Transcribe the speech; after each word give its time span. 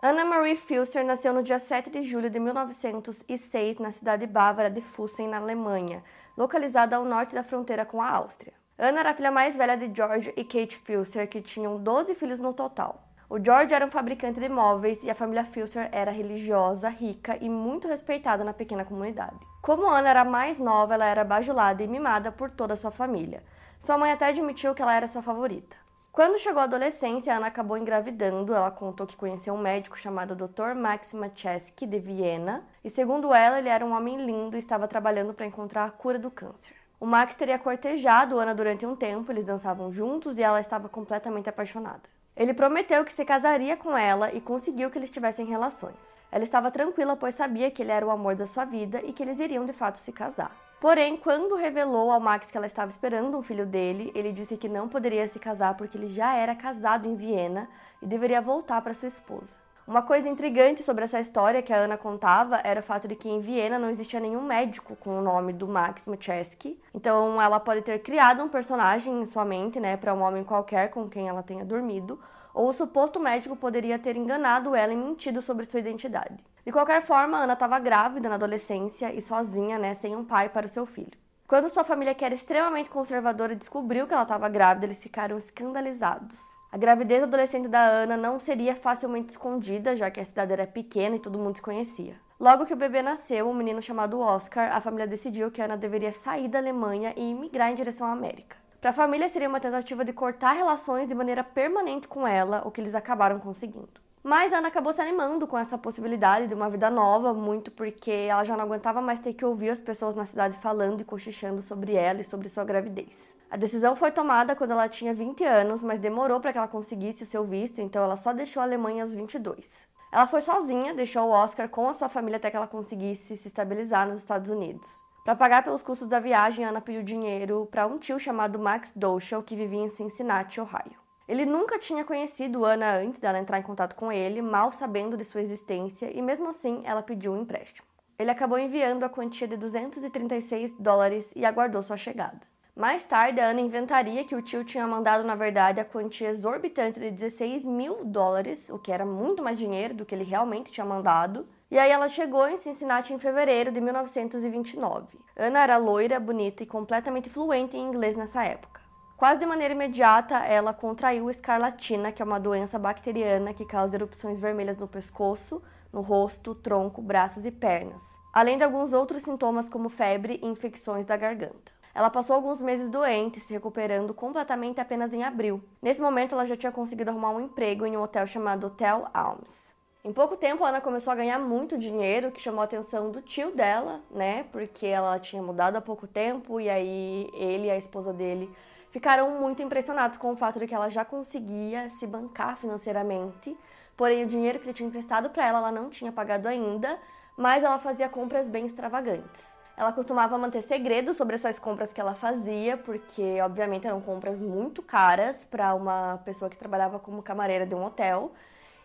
Anna 0.00 0.24
Marie 0.24 0.54
Filser 0.54 1.04
nasceu 1.04 1.32
no 1.32 1.42
dia 1.42 1.58
7 1.58 1.90
de 1.90 2.04
julho 2.04 2.30
de 2.30 2.38
1906 2.38 3.78
na 3.78 3.90
cidade 3.90 4.28
bávara 4.28 4.70
de 4.70 4.80
Fussen, 4.80 5.26
na 5.26 5.38
Alemanha, 5.38 6.04
localizada 6.36 6.94
ao 6.94 7.04
norte 7.04 7.34
da 7.34 7.42
fronteira 7.42 7.84
com 7.84 8.00
a 8.00 8.08
Áustria. 8.08 8.52
Anna 8.78 9.00
era 9.00 9.10
a 9.10 9.14
filha 9.14 9.32
mais 9.32 9.56
velha 9.56 9.76
de 9.76 9.92
George 9.92 10.32
e 10.36 10.44
Kate 10.44 10.78
Filser, 10.78 11.28
que 11.28 11.42
tinham 11.42 11.82
12 11.82 12.14
filhos 12.14 12.38
no 12.38 12.54
total. 12.54 13.02
O 13.28 13.44
George 13.44 13.74
era 13.74 13.84
um 13.84 13.90
fabricante 13.90 14.38
de 14.38 14.48
móveis 14.48 15.02
e 15.02 15.10
a 15.10 15.16
família 15.16 15.44
Filser 15.44 15.88
era 15.90 16.12
religiosa, 16.12 16.88
rica 16.88 17.36
e 17.40 17.48
muito 17.48 17.88
respeitada 17.88 18.44
na 18.44 18.52
pequena 18.52 18.84
comunidade. 18.84 19.40
Como 19.60 19.90
Anna 19.90 20.10
era 20.10 20.24
mais 20.24 20.60
nova, 20.60 20.94
ela 20.94 21.06
era 21.06 21.24
bajulada 21.24 21.82
e 21.82 21.88
mimada 21.88 22.30
por 22.30 22.52
toda 22.52 22.74
a 22.74 22.76
sua 22.76 22.92
família. 22.92 23.42
Sua 23.80 23.98
mãe 23.98 24.12
até 24.12 24.26
admitiu 24.26 24.76
que 24.76 24.80
ela 24.80 24.94
era 24.94 25.08
sua 25.08 25.22
favorita. 25.22 25.76
Quando 26.18 26.36
chegou 26.36 26.60
a 26.60 26.64
adolescência, 26.64 27.32
Ana 27.32 27.46
acabou 27.46 27.78
engravidando. 27.78 28.52
Ela 28.52 28.72
contou 28.72 29.06
que 29.06 29.14
conheceu 29.14 29.54
um 29.54 29.62
médico 29.62 29.96
chamado 29.96 30.34
Dr. 30.34 30.74
Max 30.74 31.14
Macheski 31.14 31.86
de 31.86 32.00
Viena, 32.00 32.64
e 32.82 32.90
segundo 32.90 33.32
ela, 33.32 33.60
ele 33.60 33.68
era 33.68 33.86
um 33.86 33.96
homem 33.96 34.26
lindo 34.26 34.56
e 34.56 34.58
estava 34.58 34.88
trabalhando 34.88 35.32
para 35.32 35.46
encontrar 35.46 35.84
a 35.84 35.90
cura 35.92 36.18
do 36.18 36.28
câncer. 36.28 36.74
O 36.98 37.06
Max 37.06 37.36
teria 37.36 37.56
cortejado 37.56 38.36
Ana 38.40 38.52
durante 38.52 38.84
um 38.84 38.96
tempo, 38.96 39.30
eles 39.30 39.44
dançavam 39.44 39.92
juntos 39.92 40.40
e 40.40 40.42
ela 40.42 40.60
estava 40.60 40.88
completamente 40.88 41.48
apaixonada. 41.48 42.02
Ele 42.36 42.52
prometeu 42.52 43.04
que 43.04 43.12
se 43.12 43.24
casaria 43.24 43.76
com 43.76 43.96
ela 43.96 44.32
e 44.32 44.40
conseguiu 44.40 44.90
que 44.90 44.98
eles 44.98 45.12
tivessem 45.12 45.46
relações. 45.46 46.18
Ela 46.32 46.42
estava 46.42 46.68
tranquila, 46.72 47.14
pois 47.14 47.36
sabia 47.36 47.70
que 47.70 47.80
ele 47.80 47.92
era 47.92 48.04
o 48.04 48.10
amor 48.10 48.34
da 48.34 48.48
sua 48.48 48.64
vida 48.64 49.00
e 49.04 49.12
que 49.12 49.22
eles 49.22 49.38
iriam 49.38 49.64
de 49.64 49.72
fato 49.72 49.98
se 49.98 50.10
casar. 50.10 50.67
Porém, 50.80 51.16
quando 51.16 51.56
revelou 51.56 52.12
ao 52.12 52.20
Max 52.20 52.52
que 52.52 52.56
ela 52.56 52.66
estava 52.66 52.90
esperando 52.90 53.36
um 53.36 53.42
filho 53.42 53.66
dele, 53.66 54.12
ele 54.14 54.32
disse 54.32 54.56
que 54.56 54.68
não 54.68 54.88
poderia 54.88 55.26
se 55.26 55.36
casar 55.38 55.76
porque 55.76 55.98
ele 55.98 56.06
já 56.06 56.36
era 56.36 56.54
casado 56.54 57.08
em 57.08 57.16
Viena 57.16 57.68
e 58.00 58.06
deveria 58.06 58.40
voltar 58.40 58.80
para 58.80 58.94
sua 58.94 59.08
esposa. 59.08 59.56
Uma 59.88 60.02
coisa 60.02 60.28
intrigante 60.28 60.84
sobre 60.84 61.04
essa 61.04 61.18
história 61.18 61.62
que 61.62 61.72
a 61.72 61.78
Ana 61.78 61.96
contava 61.96 62.60
era 62.62 62.78
o 62.78 62.82
fato 62.82 63.08
de 63.08 63.16
que 63.16 63.28
em 63.28 63.40
Viena 63.40 63.76
não 63.76 63.90
existia 63.90 64.20
nenhum 64.20 64.42
médico 64.42 64.94
com 64.94 65.18
o 65.18 65.22
nome 65.22 65.52
do 65.52 65.66
Max 65.66 66.06
Macheski. 66.06 66.78
Então 66.94 67.42
ela 67.42 67.58
pode 67.58 67.82
ter 67.82 67.98
criado 68.00 68.44
um 68.44 68.48
personagem 68.48 69.20
em 69.20 69.26
sua 69.26 69.44
mente, 69.44 69.80
né, 69.80 69.96
para 69.96 70.14
um 70.14 70.20
homem 70.20 70.44
qualquer 70.44 70.90
com 70.90 71.08
quem 71.08 71.26
ela 71.26 71.42
tenha 71.42 71.64
dormido, 71.64 72.20
ou 72.54 72.68
o 72.68 72.72
suposto 72.72 73.18
médico 73.18 73.56
poderia 73.56 73.98
ter 73.98 74.14
enganado 74.14 74.76
ela 74.76 74.92
e 74.92 74.96
mentido 74.96 75.42
sobre 75.42 75.64
sua 75.64 75.80
identidade. 75.80 76.36
De 76.68 76.72
qualquer 76.72 77.00
forma, 77.00 77.38
Ana 77.38 77.54
estava 77.54 77.78
grávida 77.78 78.28
na 78.28 78.34
adolescência 78.34 79.10
e 79.14 79.22
sozinha, 79.22 79.78
né, 79.78 79.94
sem 79.94 80.14
um 80.14 80.22
pai 80.22 80.50
para 80.50 80.66
o 80.66 80.68
seu 80.68 80.84
filho. 80.84 81.16
Quando 81.46 81.70
sua 81.70 81.82
família, 81.82 82.14
que 82.14 82.22
era 82.22 82.34
extremamente 82.34 82.90
conservadora, 82.90 83.56
descobriu 83.56 84.06
que 84.06 84.12
ela 84.12 84.24
estava 84.24 84.50
grávida, 84.50 84.84
eles 84.84 85.02
ficaram 85.02 85.38
escandalizados. 85.38 86.38
A 86.70 86.76
gravidez 86.76 87.22
adolescente 87.22 87.68
da 87.68 87.80
Ana 87.80 88.18
não 88.18 88.38
seria 88.38 88.76
facilmente 88.76 89.30
escondida, 89.30 89.96
já 89.96 90.10
que 90.10 90.20
a 90.20 90.24
cidade 90.26 90.52
era 90.52 90.66
pequena 90.66 91.16
e 91.16 91.18
todo 91.18 91.38
mundo 91.38 91.56
se 91.56 91.62
conhecia. 91.62 92.16
Logo 92.38 92.66
que 92.66 92.74
o 92.74 92.76
bebê 92.76 93.00
nasceu, 93.00 93.48
um 93.48 93.54
menino 93.54 93.80
chamado 93.80 94.20
Oscar, 94.20 94.70
a 94.70 94.78
família 94.82 95.06
decidiu 95.06 95.50
que 95.50 95.62
Ana 95.62 95.74
deveria 95.74 96.12
sair 96.12 96.48
da 96.48 96.58
Alemanha 96.58 97.14
e 97.16 97.30
imigrar 97.30 97.72
em 97.72 97.76
direção 97.76 98.06
à 98.06 98.12
América. 98.12 98.58
Para 98.78 98.90
a 98.90 98.92
família 98.92 99.30
seria 99.30 99.48
uma 99.48 99.58
tentativa 99.58 100.04
de 100.04 100.12
cortar 100.12 100.52
relações 100.52 101.08
de 101.08 101.14
maneira 101.14 101.42
permanente 101.42 102.06
com 102.06 102.28
ela, 102.28 102.60
o 102.66 102.70
que 102.70 102.78
eles 102.78 102.94
acabaram 102.94 103.40
conseguindo. 103.40 104.06
Mas 104.28 104.52
Ana 104.52 104.68
acabou 104.68 104.92
se 104.92 105.00
animando 105.00 105.46
com 105.46 105.56
essa 105.56 105.78
possibilidade 105.78 106.48
de 106.48 106.54
uma 106.54 106.68
vida 106.68 106.90
nova, 106.90 107.32
muito 107.32 107.70
porque 107.70 108.10
ela 108.10 108.44
já 108.44 108.58
não 108.58 108.64
aguentava 108.64 109.00
mais 109.00 109.20
ter 109.20 109.32
que 109.32 109.42
ouvir 109.42 109.70
as 109.70 109.80
pessoas 109.80 110.14
na 110.14 110.26
cidade 110.26 110.54
falando 110.58 111.00
e 111.00 111.04
cochichando 111.04 111.62
sobre 111.62 111.94
ela 111.94 112.20
e 112.20 112.24
sobre 112.24 112.46
sua 112.50 112.62
gravidez. 112.62 113.34
A 113.50 113.56
decisão 113.56 113.96
foi 113.96 114.10
tomada 114.10 114.54
quando 114.54 114.72
ela 114.72 114.86
tinha 114.86 115.14
20 115.14 115.42
anos, 115.44 115.82
mas 115.82 115.98
demorou 115.98 116.40
para 116.40 116.52
que 116.52 116.58
ela 116.58 116.68
conseguisse 116.68 117.22
o 117.22 117.26
seu 117.26 117.42
visto, 117.42 117.80
então 117.80 118.04
ela 118.04 118.16
só 118.16 118.34
deixou 118.34 118.60
a 118.60 118.64
Alemanha 118.64 119.02
aos 119.02 119.14
22. 119.14 119.88
Ela 120.12 120.26
foi 120.26 120.42
sozinha, 120.42 120.92
deixou 120.92 121.26
o 121.26 121.30
Oscar 121.30 121.66
com 121.70 121.88
a 121.88 121.94
sua 121.94 122.10
família 122.10 122.36
até 122.36 122.50
que 122.50 122.56
ela 122.58 122.66
conseguisse 122.66 123.34
se 123.34 123.48
estabilizar 123.48 124.06
nos 124.06 124.18
Estados 124.18 124.50
Unidos. 124.50 124.86
Para 125.24 125.36
pagar 125.36 125.64
pelos 125.64 125.82
custos 125.82 126.06
da 126.06 126.20
viagem, 126.20 126.66
Ana 126.66 126.82
pediu 126.82 127.02
dinheiro 127.02 127.66
para 127.70 127.86
um 127.86 127.96
tio 127.96 128.18
chamado 128.18 128.58
Max 128.58 128.92
Doschel, 128.94 129.42
que 129.42 129.56
vivia 129.56 129.80
em 129.80 129.88
Cincinnati, 129.88 130.60
Ohio. 130.60 131.07
Ele 131.28 131.44
nunca 131.44 131.78
tinha 131.78 132.06
conhecido 132.06 132.64
Ana 132.64 132.96
antes 132.96 133.20
dela 133.20 133.38
entrar 133.38 133.58
em 133.58 133.62
contato 133.62 133.94
com 133.94 134.10
ele, 134.10 134.40
mal 134.40 134.72
sabendo 134.72 135.14
de 135.14 135.26
sua 135.26 135.42
existência, 135.42 136.10
e 136.10 136.22
mesmo 136.22 136.48
assim 136.48 136.80
ela 136.84 137.02
pediu 137.02 137.32
um 137.32 137.42
empréstimo. 137.42 137.86
Ele 138.18 138.30
acabou 138.30 138.58
enviando 138.58 139.04
a 139.04 139.10
quantia 139.10 139.46
de 139.46 139.56
236 139.56 140.72
dólares 140.80 141.30
e 141.36 141.44
aguardou 141.44 141.82
sua 141.82 141.98
chegada. 141.98 142.40
Mais 142.74 143.04
tarde, 143.04 143.40
a 143.40 143.48
Ana 143.48 143.60
inventaria 143.60 144.24
que 144.24 144.34
o 144.34 144.40
tio 144.40 144.64
tinha 144.64 144.86
mandado, 144.86 145.22
na 145.22 145.34
verdade, 145.34 145.80
a 145.80 145.84
quantia 145.84 146.30
exorbitante 146.30 146.98
de 146.98 147.10
16 147.10 147.64
mil 147.64 148.04
dólares, 148.04 148.70
o 148.70 148.78
que 148.78 148.90
era 148.90 149.04
muito 149.04 149.42
mais 149.42 149.58
dinheiro 149.58 149.92
do 149.94 150.06
que 150.06 150.14
ele 150.14 150.24
realmente 150.24 150.72
tinha 150.72 150.86
mandado. 150.86 151.46
E 151.70 151.78
aí 151.78 151.90
ela 151.90 152.08
chegou 152.08 152.48
em 152.48 152.56
Cincinnati 152.56 153.12
em 153.12 153.18
fevereiro 153.18 153.70
de 153.70 153.80
1929. 153.80 155.18
Ana 155.36 155.62
era 155.62 155.76
loira, 155.76 156.18
bonita 156.18 156.62
e 156.62 156.66
completamente 156.66 157.28
fluente 157.28 157.76
em 157.76 157.84
inglês 157.84 158.16
nessa 158.16 158.44
época. 158.44 158.77
Quase 159.18 159.40
de 159.40 159.46
maneira 159.46 159.74
imediata, 159.74 160.36
ela 160.44 160.72
contraiu 160.72 161.28
escarlatina, 161.28 162.12
que 162.12 162.22
é 162.22 162.24
uma 162.24 162.38
doença 162.38 162.78
bacteriana 162.78 163.52
que 163.52 163.64
causa 163.64 163.96
erupções 163.96 164.38
vermelhas 164.38 164.78
no 164.78 164.86
pescoço, 164.86 165.60
no 165.92 166.02
rosto, 166.02 166.54
tronco, 166.54 167.02
braços 167.02 167.44
e 167.44 167.50
pernas, 167.50 168.00
além 168.32 168.56
de 168.56 168.62
alguns 168.62 168.92
outros 168.92 169.24
sintomas 169.24 169.68
como 169.68 169.88
febre 169.88 170.38
e 170.40 170.46
infecções 170.46 171.04
da 171.04 171.16
garganta. 171.16 171.72
Ela 171.92 172.10
passou 172.10 172.36
alguns 172.36 172.60
meses 172.60 172.88
doente, 172.88 173.40
se 173.40 173.52
recuperando 173.52 174.14
completamente 174.14 174.80
apenas 174.80 175.12
em 175.12 175.24
abril. 175.24 175.60
Nesse 175.82 176.00
momento, 176.00 176.36
ela 176.36 176.46
já 176.46 176.56
tinha 176.56 176.70
conseguido 176.70 177.10
arrumar 177.10 177.32
um 177.32 177.40
emprego 177.40 177.84
em 177.84 177.96
um 177.96 178.02
hotel 178.02 178.24
chamado 178.24 178.68
Hotel 178.68 179.08
Alms. 179.12 179.74
Em 180.04 180.12
pouco 180.12 180.36
tempo, 180.36 180.64
Ana 180.64 180.80
começou 180.80 181.12
a 181.12 181.16
ganhar 181.16 181.40
muito 181.40 181.76
dinheiro, 181.76 182.30
que 182.30 182.40
chamou 182.40 182.60
a 182.60 182.64
atenção 182.66 183.10
do 183.10 183.20
tio 183.20 183.50
dela, 183.50 184.00
né? 184.12 184.44
Porque 184.52 184.86
ela 184.86 185.18
tinha 185.18 185.42
mudado 185.42 185.74
há 185.74 185.80
pouco 185.80 186.06
tempo 186.06 186.60
e 186.60 186.70
aí 186.70 187.28
ele 187.34 187.66
e 187.66 187.70
a 187.72 187.76
esposa 187.76 188.12
dele 188.12 188.48
ficaram 188.90 189.30
muito 189.40 189.62
impressionados 189.62 190.18
com 190.18 190.32
o 190.32 190.36
fato 190.36 190.58
de 190.58 190.66
que 190.66 190.74
ela 190.74 190.88
já 190.88 191.04
conseguia 191.04 191.90
se 191.98 192.06
bancar 192.06 192.56
financeiramente, 192.56 193.56
porém 193.96 194.24
o 194.24 194.28
dinheiro 194.28 194.58
que 194.58 194.66
ele 194.66 194.74
tinha 194.74 194.88
emprestado 194.88 195.30
para 195.30 195.46
ela 195.46 195.58
ela 195.58 195.72
não 195.72 195.90
tinha 195.90 196.12
pagado 196.12 196.48
ainda, 196.48 196.98
mas 197.36 197.62
ela 197.62 197.78
fazia 197.78 198.08
compras 198.08 198.48
bem 198.48 198.66
extravagantes. 198.66 199.58
Ela 199.78 199.92
costumava 199.92 200.36
manter 200.36 200.62
segredo 200.62 201.14
sobre 201.14 201.36
essas 201.36 201.56
compras 201.56 201.92
que 201.92 202.00
ela 202.00 202.12
fazia, 202.12 202.76
porque 202.76 203.40
obviamente 203.40 203.86
eram 203.86 204.00
compras 204.00 204.40
muito 204.40 204.82
caras 204.82 205.36
para 205.48 205.72
uma 205.72 206.20
pessoa 206.24 206.50
que 206.50 206.56
trabalhava 206.56 206.98
como 206.98 207.22
camareira 207.22 207.64
de 207.64 207.76
um 207.76 207.84
hotel. 207.84 208.32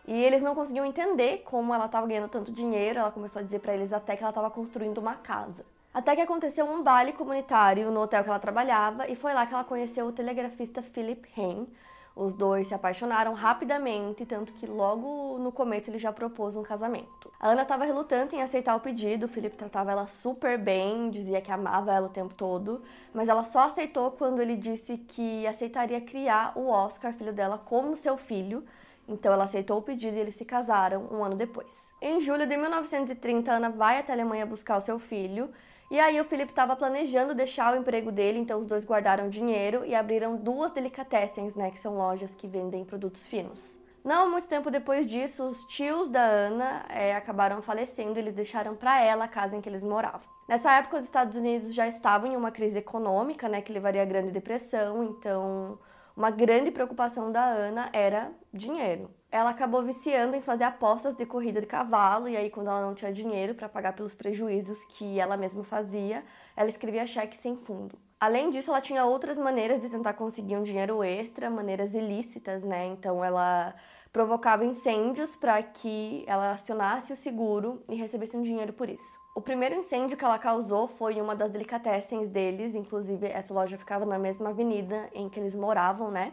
E 0.06 0.22
eles 0.22 0.40
não 0.40 0.54
conseguiam 0.54 0.86
entender 0.86 1.38
como 1.38 1.74
ela 1.74 1.86
estava 1.86 2.06
ganhando 2.06 2.28
tanto 2.28 2.52
dinheiro. 2.52 3.00
Ela 3.00 3.10
começou 3.10 3.40
a 3.40 3.42
dizer 3.42 3.58
para 3.58 3.74
eles 3.74 3.92
até 3.92 4.14
que 4.14 4.22
ela 4.22 4.30
estava 4.30 4.48
construindo 4.50 4.98
uma 4.98 5.16
casa. 5.16 5.66
Até 5.94 6.16
que 6.16 6.22
aconteceu 6.22 6.66
um 6.66 6.82
baile 6.82 7.12
comunitário 7.12 7.88
no 7.92 8.00
hotel 8.00 8.24
que 8.24 8.28
ela 8.28 8.40
trabalhava 8.40 9.08
e 9.08 9.14
foi 9.14 9.32
lá 9.32 9.46
que 9.46 9.54
ela 9.54 9.62
conheceu 9.62 10.04
o 10.06 10.12
telegrafista 10.12 10.82
Philip 10.82 11.28
Hain. 11.38 11.68
Os 12.16 12.34
dois 12.34 12.66
se 12.66 12.74
apaixonaram 12.74 13.32
rapidamente, 13.32 14.26
tanto 14.26 14.52
que 14.54 14.66
logo 14.66 15.38
no 15.38 15.52
começo 15.52 15.90
ele 15.90 15.98
já 15.98 16.12
propôs 16.12 16.56
um 16.56 16.64
casamento. 16.64 17.32
A 17.38 17.50
Ana 17.50 17.62
estava 17.62 17.84
relutante 17.84 18.34
em 18.34 18.42
aceitar 18.42 18.74
o 18.74 18.80
pedido, 18.80 19.26
o 19.26 19.28
Philip 19.28 19.56
tratava 19.56 19.92
ela 19.92 20.08
super 20.08 20.58
bem, 20.58 21.10
dizia 21.10 21.40
que 21.40 21.52
amava 21.52 21.92
ela 21.92 22.08
o 22.08 22.10
tempo 22.10 22.34
todo, 22.34 22.82
mas 23.12 23.28
ela 23.28 23.44
só 23.44 23.60
aceitou 23.60 24.10
quando 24.10 24.42
ele 24.42 24.56
disse 24.56 24.96
que 24.96 25.46
aceitaria 25.46 26.00
criar 26.00 26.58
o 26.58 26.66
Oscar, 26.66 27.12
filho 27.12 27.32
dela, 27.32 27.56
como 27.56 27.96
seu 27.96 28.16
filho. 28.16 28.64
Então 29.06 29.32
ela 29.32 29.44
aceitou 29.44 29.78
o 29.78 29.82
pedido 29.82 30.16
e 30.16 30.20
eles 30.20 30.34
se 30.34 30.44
casaram 30.44 31.06
um 31.12 31.22
ano 31.22 31.36
depois. 31.36 31.72
Em 32.02 32.18
julho 32.18 32.48
de 32.48 32.56
1930, 32.56 33.52
Ana 33.52 33.70
vai 33.70 34.00
até 34.00 34.12
a 34.12 34.16
Alemanha 34.16 34.44
buscar 34.44 34.76
o 34.76 34.80
seu 34.80 34.98
filho 34.98 35.50
e 35.90 36.00
aí 36.00 36.20
o 36.20 36.24
Felipe 36.24 36.52
estava 36.52 36.74
planejando 36.74 37.34
deixar 37.34 37.74
o 37.74 37.76
emprego 37.76 38.10
dele, 38.10 38.38
então 38.38 38.60
os 38.60 38.66
dois 38.66 38.84
guardaram 38.84 39.28
dinheiro 39.28 39.84
e 39.84 39.94
abriram 39.94 40.36
duas 40.36 40.72
delicatessens, 40.72 41.54
né, 41.54 41.70
que 41.70 41.78
são 41.78 41.96
lojas 41.96 42.34
que 42.34 42.48
vendem 42.48 42.84
produtos 42.84 43.26
finos. 43.28 43.76
Não 44.04 44.30
muito 44.30 44.46
tempo 44.46 44.70
depois 44.70 45.06
disso, 45.06 45.44
os 45.44 45.64
tios 45.64 46.10
da 46.10 46.22
Ana 46.22 46.84
é, 46.90 47.14
acabaram 47.14 47.62
falecendo 47.62 48.18
e 48.18 48.22
eles 48.22 48.34
deixaram 48.34 48.74
para 48.74 49.00
ela 49.00 49.24
a 49.24 49.28
casa 49.28 49.56
em 49.56 49.60
que 49.60 49.68
eles 49.68 49.82
moravam. 49.82 50.28
Nessa 50.46 50.72
época, 50.74 50.98
os 50.98 51.04
Estados 51.04 51.36
Unidos 51.36 51.72
já 51.72 51.88
estavam 51.88 52.30
em 52.30 52.36
uma 52.36 52.50
crise 52.50 52.78
econômica, 52.78 53.48
né, 53.48 53.62
que 53.62 53.72
levaria 53.72 54.02
à 54.02 54.04
Grande 54.04 54.30
Depressão, 54.30 55.02
então 55.04 55.78
uma 56.16 56.30
grande 56.30 56.70
preocupação 56.70 57.32
da 57.32 57.44
Ana 57.44 57.88
era 57.92 58.30
dinheiro. 58.52 59.10
Ela 59.34 59.50
acabou 59.50 59.82
viciando 59.82 60.36
em 60.36 60.40
fazer 60.40 60.62
apostas 60.62 61.16
de 61.16 61.26
corrida 61.26 61.60
de 61.60 61.66
cavalo 61.66 62.28
e 62.28 62.36
aí 62.36 62.48
quando 62.48 62.68
ela 62.68 62.80
não 62.80 62.94
tinha 62.94 63.12
dinheiro 63.12 63.52
para 63.52 63.68
pagar 63.68 63.92
pelos 63.92 64.14
prejuízos 64.14 64.78
que 64.84 65.18
ela 65.18 65.36
mesma 65.36 65.64
fazia, 65.64 66.22
ela 66.56 66.68
escrevia 66.68 67.04
cheque 67.04 67.36
sem 67.38 67.56
fundo. 67.56 67.98
Além 68.20 68.50
disso, 68.50 68.70
ela 68.70 68.80
tinha 68.80 69.04
outras 69.04 69.36
maneiras 69.36 69.80
de 69.80 69.88
tentar 69.88 70.12
conseguir 70.12 70.56
um 70.56 70.62
dinheiro 70.62 71.02
extra, 71.02 71.50
maneiras 71.50 71.92
ilícitas, 71.94 72.62
né? 72.62 72.86
Então 72.86 73.24
ela 73.24 73.74
provocava 74.12 74.64
incêndios 74.64 75.34
para 75.34 75.60
que 75.64 76.22
ela 76.28 76.52
acionasse 76.52 77.12
o 77.12 77.16
seguro 77.16 77.82
e 77.88 77.96
recebesse 77.96 78.36
um 78.36 78.42
dinheiro 78.42 78.72
por 78.72 78.88
isso. 78.88 79.18
O 79.34 79.40
primeiro 79.40 79.74
incêndio 79.74 80.16
que 80.16 80.24
ela 80.24 80.38
causou 80.38 80.86
foi 80.86 81.20
uma 81.20 81.34
das 81.34 81.50
delicatessens 81.50 82.28
deles, 82.30 82.72
inclusive 82.72 83.26
essa 83.26 83.52
loja 83.52 83.76
ficava 83.76 84.06
na 84.06 84.16
mesma 84.16 84.50
avenida 84.50 85.10
em 85.12 85.28
que 85.28 85.40
eles 85.40 85.56
moravam, 85.56 86.08
né? 86.08 86.32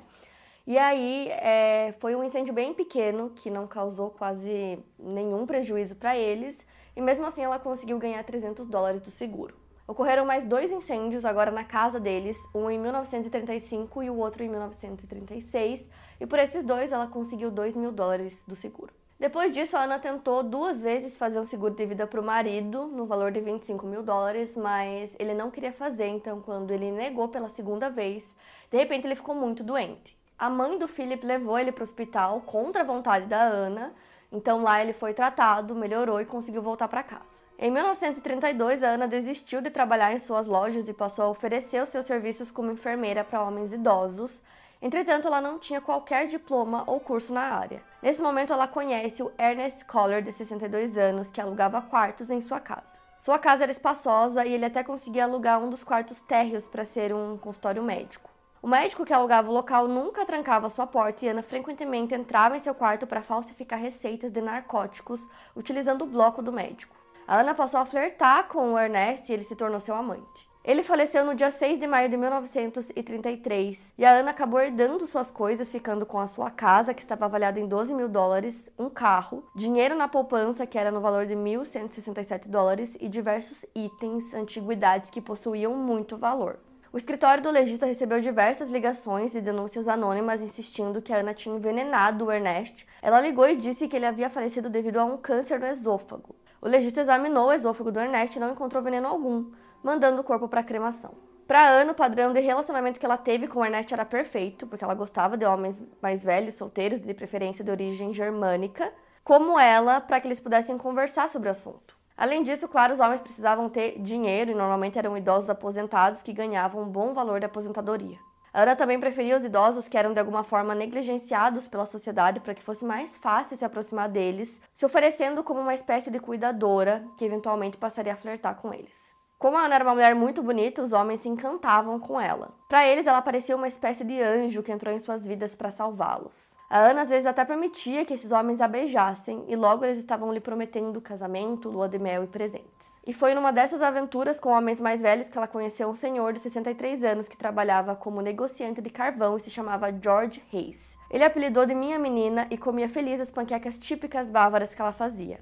E 0.66 0.78
aí 0.78 1.28
é, 1.30 1.96
foi 2.00 2.16
um 2.16 2.24
incêndio 2.24 2.54
bem 2.54 2.74
pequeno 2.74 3.31
que 3.31 3.50
não 3.50 3.66
causou 3.66 4.12
quase 4.12 4.78
nenhum 5.00 5.46
prejuízo 5.48 5.96
para 5.96 6.16
eles, 6.16 6.56
e 6.96 7.02
mesmo 7.02 7.25
assim 7.25 7.44
ela 7.44 7.58
conseguiu 7.58 7.98
ganhar 7.98 8.24
300 8.24 8.68
dólares 8.68 9.02
do 9.02 9.10
seguro. 9.10 9.56
Ocorreram 9.88 10.24
mais 10.24 10.46
dois 10.46 10.72
incêndios 10.72 11.25
agora 11.25 11.50
na 11.50 11.63
casa 11.63 12.00
deles, 12.00 12.38
um 12.54 12.69
em 12.69 12.78
1935 12.78 14.04
e 14.04 14.10
o 14.10 14.18
outro 14.18 14.44
em 14.44 14.50
1936, 14.50 15.84
e 16.19 16.28
por 16.28 16.38
esses 16.38 16.63
dois 16.63 16.92
ela 16.92 17.08
conseguiu 17.08 17.50
2 17.50 17.75
mil 17.75 17.92
dólares 17.92 18.38
do 18.48 18.56
seguro. 18.56 18.94
Depois 19.19 19.52
disso, 19.52 19.75
a 19.75 19.84
Ana 19.84 20.00
tentou 20.00 20.44
duas 20.44 20.80
vezes 20.80 21.18
fazer 21.18 21.40
um 21.40 21.44
seguro 21.44 21.74
de 21.74 21.86
vida 21.86 22.08
para 22.08 22.22
o 22.22 22.24
marido, 22.24 22.86
no 22.86 23.06
valor 23.06 23.31
de 23.31 23.42
25 23.42 23.86
mil 23.86 24.02
dólares, 24.04 24.56
mas 24.56 25.12
ele 25.19 25.34
não 25.34 25.52
queria 25.52 25.74
fazer, 25.74 26.08
então, 26.08 26.40
quando 26.40 26.72
ele 26.72 26.92
negou 26.92 27.28
pela 27.28 27.50
segunda 27.50 27.90
vez, 27.90 28.24
de 28.72 28.78
repente 28.78 29.06
ele 29.06 29.16
ficou 29.16 29.36
muito 29.36 29.63
doente. 29.63 30.20
A 30.41 30.49
mãe 30.49 30.75
do 30.75 30.88
Philip 30.88 31.23
levou 31.23 31.59
ele 31.59 31.71
para 31.71 31.83
o 31.83 31.85
hospital 31.85 32.41
contra 32.41 32.81
a 32.81 32.83
vontade 32.83 33.27
da 33.27 33.39
Ana, 33.39 33.93
então 34.31 34.63
lá 34.63 34.81
ele 34.81 34.91
foi 34.91 35.13
tratado, 35.13 35.75
melhorou 35.75 36.19
e 36.19 36.25
conseguiu 36.25 36.63
voltar 36.63 36.88
para 36.88 37.03
casa. 37.03 37.43
Em 37.59 37.69
1932, 37.69 38.81
a 38.81 38.88
Ana 38.88 39.07
desistiu 39.07 39.61
de 39.61 39.69
trabalhar 39.69 40.11
em 40.13 40.17
suas 40.17 40.47
lojas 40.47 40.89
e 40.89 40.93
passou 40.95 41.25
a 41.25 41.29
oferecer 41.29 41.83
os 41.83 41.89
seus 41.89 42.07
serviços 42.07 42.49
como 42.49 42.71
enfermeira 42.71 43.23
para 43.23 43.43
homens 43.43 43.71
idosos, 43.71 44.41
Entretanto, 44.81 45.27
ela 45.27 45.39
não 45.39 45.59
tinha 45.59 45.79
qualquer 45.79 46.25
diploma 46.25 46.83
ou 46.88 46.99
curso 46.99 47.31
na 47.31 47.55
área. 47.55 47.83
Nesse 48.01 48.19
momento, 48.19 48.51
ela 48.51 48.67
conhece 48.67 49.21
o 49.21 49.31
Ernest 49.38 49.85
Collar, 49.85 50.23
de 50.23 50.31
62 50.31 50.97
anos, 50.97 51.27
que 51.27 51.39
alugava 51.39 51.83
quartos 51.83 52.31
em 52.31 52.41
sua 52.41 52.59
casa. 52.59 52.99
Sua 53.19 53.38
casa 53.38 53.61
era 53.61 53.71
espaçosa 53.71 54.43
e 54.43 54.51
ele 54.51 54.65
até 54.65 54.83
conseguia 54.83 55.25
alugar 55.25 55.63
um 55.63 55.69
dos 55.69 55.83
quartos 55.83 56.19
térreos 56.21 56.65
para 56.65 56.83
ser 56.83 57.13
um 57.13 57.38
consultório 57.38 57.83
médico. 57.83 58.31
O 58.63 58.68
médico 58.68 59.04
que 59.04 59.12
alugava 59.12 59.50
o 59.50 59.54
local 59.54 59.88
nunca 59.88 60.24
trancava 60.24 60.69
sua 60.69 60.86
porta 60.86 61.25
e 61.25 61.30
Ana 61.30 61.42
frequentemente 61.42 62.13
entrava 62.13 62.56
em 62.56 62.60
seu 62.60 62.75
quarto 62.75 63.08
para 63.08 63.24
falsificar 63.24 63.80
receitas 63.80 64.31
de 64.31 64.40
narcóticos 64.40 65.19
utilizando 65.56 66.04
o 66.04 66.08
bloco 66.08 66.44
do 66.44 66.54
médico. 66.54 66.96
A 67.28 67.40
Ana 67.40 67.56
passou 67.56 67.80
a 67.80 67.86
flertar 67.86 68.48
com 68.48 68.74
o 68.74 68.78
Ernest 68.78 69.28
e 69.28 69.34
ele 69.34 69.44
se 69.44 69.56
tornou 69.56 69.80
seu 69.80 69.96
amante. 69.96 70.48
Ele 70.63 70.84
faleceu 70.84 71.25
no 71.25 71.34
dia 71.34 71.50
6 71.50 71.80
de 71.80 71.88
maio 71.88 72.08
de 72.08 72.16
1933 72.16 73.96
e 73.98 74.06
a 74.06 74.12
Ana 74.12 74.30
acabou 74.30 74.60
herdando 74.60 75.08
suas 75.08 75.31
coisas, 75.31 75.72
ficando 75.72 76.06
com 76.06 76.19
a 76.19 76.28
sua 76.28 76.52
casa, 76.52 76.94
que 76.94 77.02
estava 77.02 77.25
avaliada 77.25 77.60
em 77.60 77.68
12 77.68 77.96
mil 77.96 78.08
dólares, 78.08 78.69
um 78.78 78.92
carro, 78.92 79.44
dinheiro 79.56 79.96
na 79.96 80.08
poupança, 80.08 80.68
que 80.68 80.78
era 80.78 80.92
no 80.92 81.02
valor 81.02 81.25
de 81.25 81.34
1.167 81.34 82.48
dólares, 82.48 82.96
e 83.00 83.10
diversos 83.10 83.66
itens, 83.74 84.31
antiguidades 84.36 85.10
que 85.10 85.19
possuíam 85.19 85.74
muito 85.74 86.16
valor. 86.16 86.60
O 86.93 86.97
escritório 86.97 87.41
do 87.41 87.49
legista 87.49 87.85
recebeu 87.85 88.19
diversas 88.19 88.69
ligações 88.69 89.33
e 89.33 89.39
denúncias 89.39 89.88
anônimas 89.88 90.41
insistindo 90.41 91.01
que 91.01 91.13
a 91.13 91.19
Ana 91.19 91.33
tinha 91.33 91.55
envenenado 91.55 92.25
o 92.25 92.31
Ernest. 92.31 92.85
Ela 93.01 93.21
ligou 93.21 93.47
e 93.47 93.55
disse 93.55 93.88
que 93.88 93.95
ele 93.95 94.05
havia 94.05 94.29
falecido 94.29 94.69
devido 94.69 94.97
a 94.97 95.05
um 95.05 95.15
câncer 95.15 95.57
no 95.57 95.67
esôfago. 95.67 96.35
O 96.61 96.67
legista 96.67 96.99
examinou 96.99 97.47
o 97.47 97.53
esôfago 97.53 97.93
do 97.93 97.99
Ernest 98.01 98.35
e 98.35 98.41
não 98.41 98.51
encontrou 98.51 98.83
veneno 98.83 99.07
algum 99.07 99.51
mandando 99.81 100.19
o 100.19 100.23
corpo 100.23 100.49
para 100.49 100.63
cremação. 100.63 101.13
Para 101.47 101.65
Ana, 101.65 101.93
o 101.93 101.95
padrão 101.95 102.33
de 102.33 102.41
relacionamento 102.41 102.99
que 102.99 103.05
ela 103.05 103.17
teve 103.17 103.47
com 103.47 103.59
o 103.59 103.65
Ernest 103.65 103.93
era 103.93 104.03
perfeito, 104.03 104.67
porque 104.67 104.83
ela 104.83 104.93
gostava 104.93 105.38
de 105.38 105.45
homens 105.45 105.81
mais 106.01 106.21
velhos, 106.21 106.55
solteiros, 106.55 106.99
de 106.99 107.13
preferência 107.13 107.63
de 107.63 107.71
origem 107.71 108.13
germânica, 108.13 108.93
como 109.23 109.57
ela, 109.57 110.01
para 110.01 110.19
que 110.19 110.27
eles 110.27 110.41
pudessem 110.41 110.77
conversar 110.77 111.29
sobre 111.29 111.47
o 111.47 111.51
assunto. 111.53 112.00
Além 112.21 112.44
disso, 112.44 112.68
claro, 112.68 112.94
os 112.94 113.00
homens 113.00 113.19
precisavam 113.19 113.68
ter 113.68 114.00
dinheiro 114.00 114.51
e 114.51 114.53
normalmente 114.53 114.95
eram 114.95 115.18
idosos 115.18 115.50
aposentados 115.50 116.21
que 116.21 116.31
ganhavam 116.31 116.83
um 116.83 116.88
bom 116.88 117.15
valor 117.15 117.39
de 117.39 117.47
aposentadoria. 117.47 118.19
Ana 118.53 118.75
também 118.75 119.00
preferia 119.00 119.35
os 119.35 119.44
idosos 119.44 119.88
que 119.88 119.97
eram 119.97 120.13
de 120.13 120.19
alguma 120.19 120.44
forma 120.44 120.75
negligenciados 120.75 121.68
pela 121.68 121.88
sociedade 121.88 122.39
para 122.39 122.53
que 122.53 122.62
fosse 122.62 122.85
mais 122.85 123.18
fácil 123.18 123.57
se 123.57 123.65
aproximar 123.65 124.07
deles, 124.07 124.56
se 124.75 124.85
oferecendo 124.85 125.44
como 125.44 125.62
uma 125.62 125.73
espécie 125.73 126.12
de 126.12 126.19
cuidadora 126.19 127.03
que 127.18 127.25
eventualmente 127.25 127.75
passaria 127.75 128.13
a 128.13 128.18
flertar 128.18 128.53
com 128.53 128.71
eles. 128.71 129.15
Como 129.39 129.57
a 129.57 129.62
Ana 129.62 129.74
era 129.74 129.83
uma 129.83 129.95
mulher 129.95 130.13
muito 130.13 130.44
bonita, 130.44 130.83
os 130.83 130.94
homens 130.94 131.21
se 131.21 131.27
encantavam 131.27 132.00
com 132.00 132.21
ela. 132.21 132.51
Para 132.69 132.85
eles, 132.88 133.07
ela 133.07 133.24
parecia 133.24 133.56
uma 133.56 133.67
espécie 133.67 134.03
de 134.03 134.21
anjo 134.21 134.62
que 134.62 134.71
entrou 134.71 134.94
em 134.94 135.00
suas 135.00 135.25
vidas 135.25 135.56
para 135.56 135.71
salvá-los. 135.71 136.51
A 136.71 136.79
Ana 136.79 137.01
às 137.01 137.09
vezes 137.09 137.25
até 137.25 137.44
permitia 137.44 138.06
que 138.06 138.13
esses 138.13 138.31
homens 138.31 138.62
a 138.62 138.68
beijassem 138.68 139.44
e 139.50 139.57
logo 139.57 139.83
eles 139.83 140.00
estavam 140.00 140.31
lhe 140.31 140.39
prometendo 140.39 141.01
casamento, 141.01 141.68
lua 141.68 141.89
de 141.89 142.00
mel 142.00 142.23
e 142.23 142.27
presentes. 142.27 142.88
E 143.06 143.12
foi 143.12 143.33
numa 143.35 143.51
dessas 143.51 143.81
aventuras 143.81 144.39
com 144.39 144.51
homens 144.51 144.79
mais 144.79 145.01
velhos 145.01 145.27
que 145.27 145.38
ela 145.38 145.50
conheceu 145.50 145.89
um 145.89 145.95
senhor 145.95 146.31
de 146.31 146.39
63 146.39 147.03
anos 147.03 147.27
que 147.27 147.35
trabalhava 147.35 147.94
como 147.94 148.21
negociante 148.21 148.79
de 148.81 148.89
carvão 148.89 149.35
e 149.35 149.41
se 149.41 149.50
chamava 149.50 149.91
George 149.91 150.41
Hayes. 150.53 150.97
Ele 151.09 151.25
apelidou 151.25 151.65
de 151.65 151.75
minha 151.75 152.00
menina 152.00 152.47
e 152.50 152.57
comia 152.57 152.88
feliz 152.88 153.19
as 153.19 153.29
panquecas 153.29 153.77
típicas 153.77 154.29
bávaras 154.29 154.74
que 154.74 154.81
ela 154.81 154.94
fazia. 154.94 155.41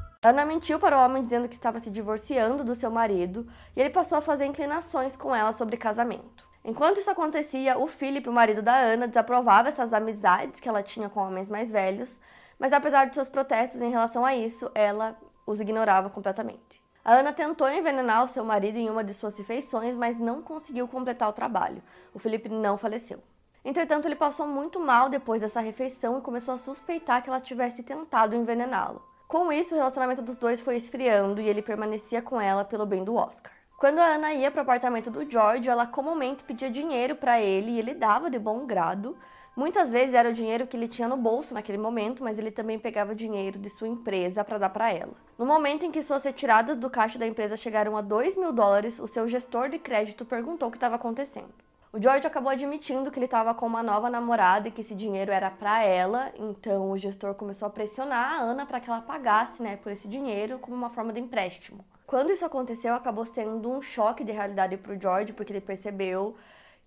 Ana 0.23 0.45
mentiu 0.45 0.77
para 0.77 0.95
o 0.95 1.03
homem 1.03 1.23
dizendo 1.23 1.49
que 1.49 1.55
estava 1.55 1.79
se 1.79 1.89
divorciando 1.89 2.63
do 2.63 2.75
seu 2.75 2.91
marido 2.91 3.47
e 3.75 3.81
ele 3.81 3.89
passou 3.89 4.19
a 4.19 4.21
fazer 4.21 4.45
inclinações 4.45 5.15
com 5.15 5.35
ela 5.35 5.51
sobre 5.51 5.77
casamento. 5.77 6.47
Enquanto 6.63 6.99
isso 6.99 7.09
acontecia, 7.09 7.75
o 7.79 7.87
Philip, 7.87 8.29
o 8.29 8.31
marido 8.31 8.61
da 8.61 8.75
Ana, 8.75 9.07
desaprovava 9.07 9.69
essas 9.69 9.91
amizades 9.91 10.59
que 10.59 10.69
ela 10.69 10.83
tinha 10.83 11.09
com 11.09 11.21
homens 11.21 11.49
mais 11.49 11.71
velhos, 11.71 12.19
mas 12.59 12.71
apesar 12.71 13.05
de 13.05 13.15
seus 13.15 13.27
protestos 13.29 13.81
em 13.81 13.89
relação 13.89 14.23
a 14.23 14.35
isso, 14.35 14.69
ela 14.75 15.17
os 15.43 15.59
ignorava 15.59 16.07
completamente. 16.07 16.79
A 17.03 17.15
Ana 17.15 17.33
tentou 17.33 17.67
envenenar 17.67 18.23
o 18.23 18.29
seu 18.29 18.45
marido 18.45 18.77
em 18.77 18.91
uma 18.91 19.03
de 19.03 19.15
suas 19.15 19.35
refeições, 19.35 19.95
mas 19.95 20.19
não 20.19 20.43
conseguiu 20.43 20.87
completar 20.87 21.29
o 21.29 21.33
trabalho. 21.33 21.81
O 22.13 22.19
Felipe 22.19 22.47
não 22.47 22.77
faleceu. 22.77 23.23
Entretanto, 23.65 24.07
ele 24.07 24.15
passou 24.15 24.45
muito 24.45 24.79
mal 24.79 25.09
depois 25.09 25.41
dessa 25.41 25.61
refeição 25.61 26.19
e 26.19 26.21
começou 26.21 26.53
a 26.53 26.59
suspeitar 26.59 27.23
que 27.23 27.29
ela 27.29 27.41
tivesse 27.41 27.81
tentado 27.81 28.35
envenená-lo. 28.35 29.09
Com 29.31 29.49
isso, 29.49 29.73
o 29.73 29.77
relacionamento 29.77 30.21
dos 30.21 30.35
dois 30.35 30.59
foi 30.59 30.75
esfriando 30.75 31.39
e 31.39 31.47
ele 31.47 31.61
permanecia 31.61 32.21
com 32.21 32.41
ela 32.41 32.65
pelo 32.65 32.85
bem 32.85 33.01
do 33.01 33.15
Oscar. 33.15 33.53
Quando 33.77 33.99
a 33.99 34.15
Ana 34.15 34.33
ia 34.33 34.51
para 34.51 34.59
o 34.59 34.61
apartamento 34.63 35.09
do 35.09 35.23
George, 35.23 35.69
ela 35.69 35.87
comumente 35.87 36.43
pedia 36.43 36.69
dinheiro 36.69 37.15
para 37.15 37.39
ele 37.39 37.71
e 37.71 37.79
ele 37.79 37.93
dava 37.93 38.29
de 38.29 38.37
bom 38.37 38.65
grado. 38.65 39.17
Muitas 39.55 39.89
vezes 39.89 40.13
era 40.13 40.27
o 40.27 40.33
dinheiro 40.33 40.67
que 40.67 40.75
ele 40.75 40.89
tinha 40.89 41.07
no 41.07 41.15
bolso 41.15 41.53
naquele 41.53 41.77
momento, 41.77 42.25
mas 42.25 42.37
ele 42.37 42.51
também 42.51 42.77
pegava 42.77 43.15
dinheiro 43.15 43.57
de 43.57 43.69
sua 43.69 43.87
empresa 43.87 44.43
para 44.43 44.57
dar 44.57 44.69
para 44.69 44.91
ela. 44.91 45.13
No 45.37 45.45
momento 45.45 45.85
em 45.85 45.91
que 45.91 46.01
suas 46.01 46.25
retiradas 46.25 46.75
do 46.75 46.89
caixa 46.89 47.17
da 47.17 47.25
empresa 47.25 47.55
chegaram 47.55 47.95
a 47.95 48.01
2 48.01 48.35
mil 48.35 48.51
dólares, 48.51 48.99
o 48.99 49.07
seu 49.07 49.29
gestor 49.29 49.69
de 49.69 49.79
crédito 49.79 50.25
perguntou 50.25 50.67
o 50.67 50.71
que 50.71 50.75
estava 50.75 50.97
acontecendo. 50.97 51.53
O 51.93 52.01
George 52.01 52.25
acabou 52.25 52.49
admitindo 52.49 53.11
que 53.11 53.19
ele 53.19 53.25
estava 53.25 53.53
com 53.53 53.65
uma 53.65 53.83
nova 53.83 54.09
namorada 54.09 54.69
e 54.69 54.71
que 54.71 54.79
esse 54.79 54.95
dinheiro 54.95 55.29
era 55.29 55.51
para 55.51 55.83
ela, 55.83 56.31
então 56.37 56.89
o 56.89 56.97
gestor 56.97 57.35
começou 57.35 57.67
a 57.67 57.69
pressionar 57.69 58.31
a 58.31 58.37
Ana 58.37 58.65
para 58.65 58.79
que 58.79 58.89
ela 58.89 59.01
pagasse, 59.01 59.61
né, 59.61 59.75
por 59.75 59.91
esse 59.91 60.07
dinheiro 60.07 60.57
como 60.57 60.73
uma 60.73 60.89
forma 60.89 61.11
de 61.11 61.19
empréstimo. 61.19 61.83
Quando 62.07 62.31
isso 62.31 62.45
aconteceu, 62.45 62.93
acabou 62.93 63.25
sendo 63.25 63.69
um 63.69 63.81
choque 63.81 64.23
de 64.23 64.31
realidade 64.31 64.77
para 64.77 64.93
o 64.93 64.99
George, 64.99 65.33
porque 65.33 65.51
ele 65.51 65.59
percebeu 65.59 66.37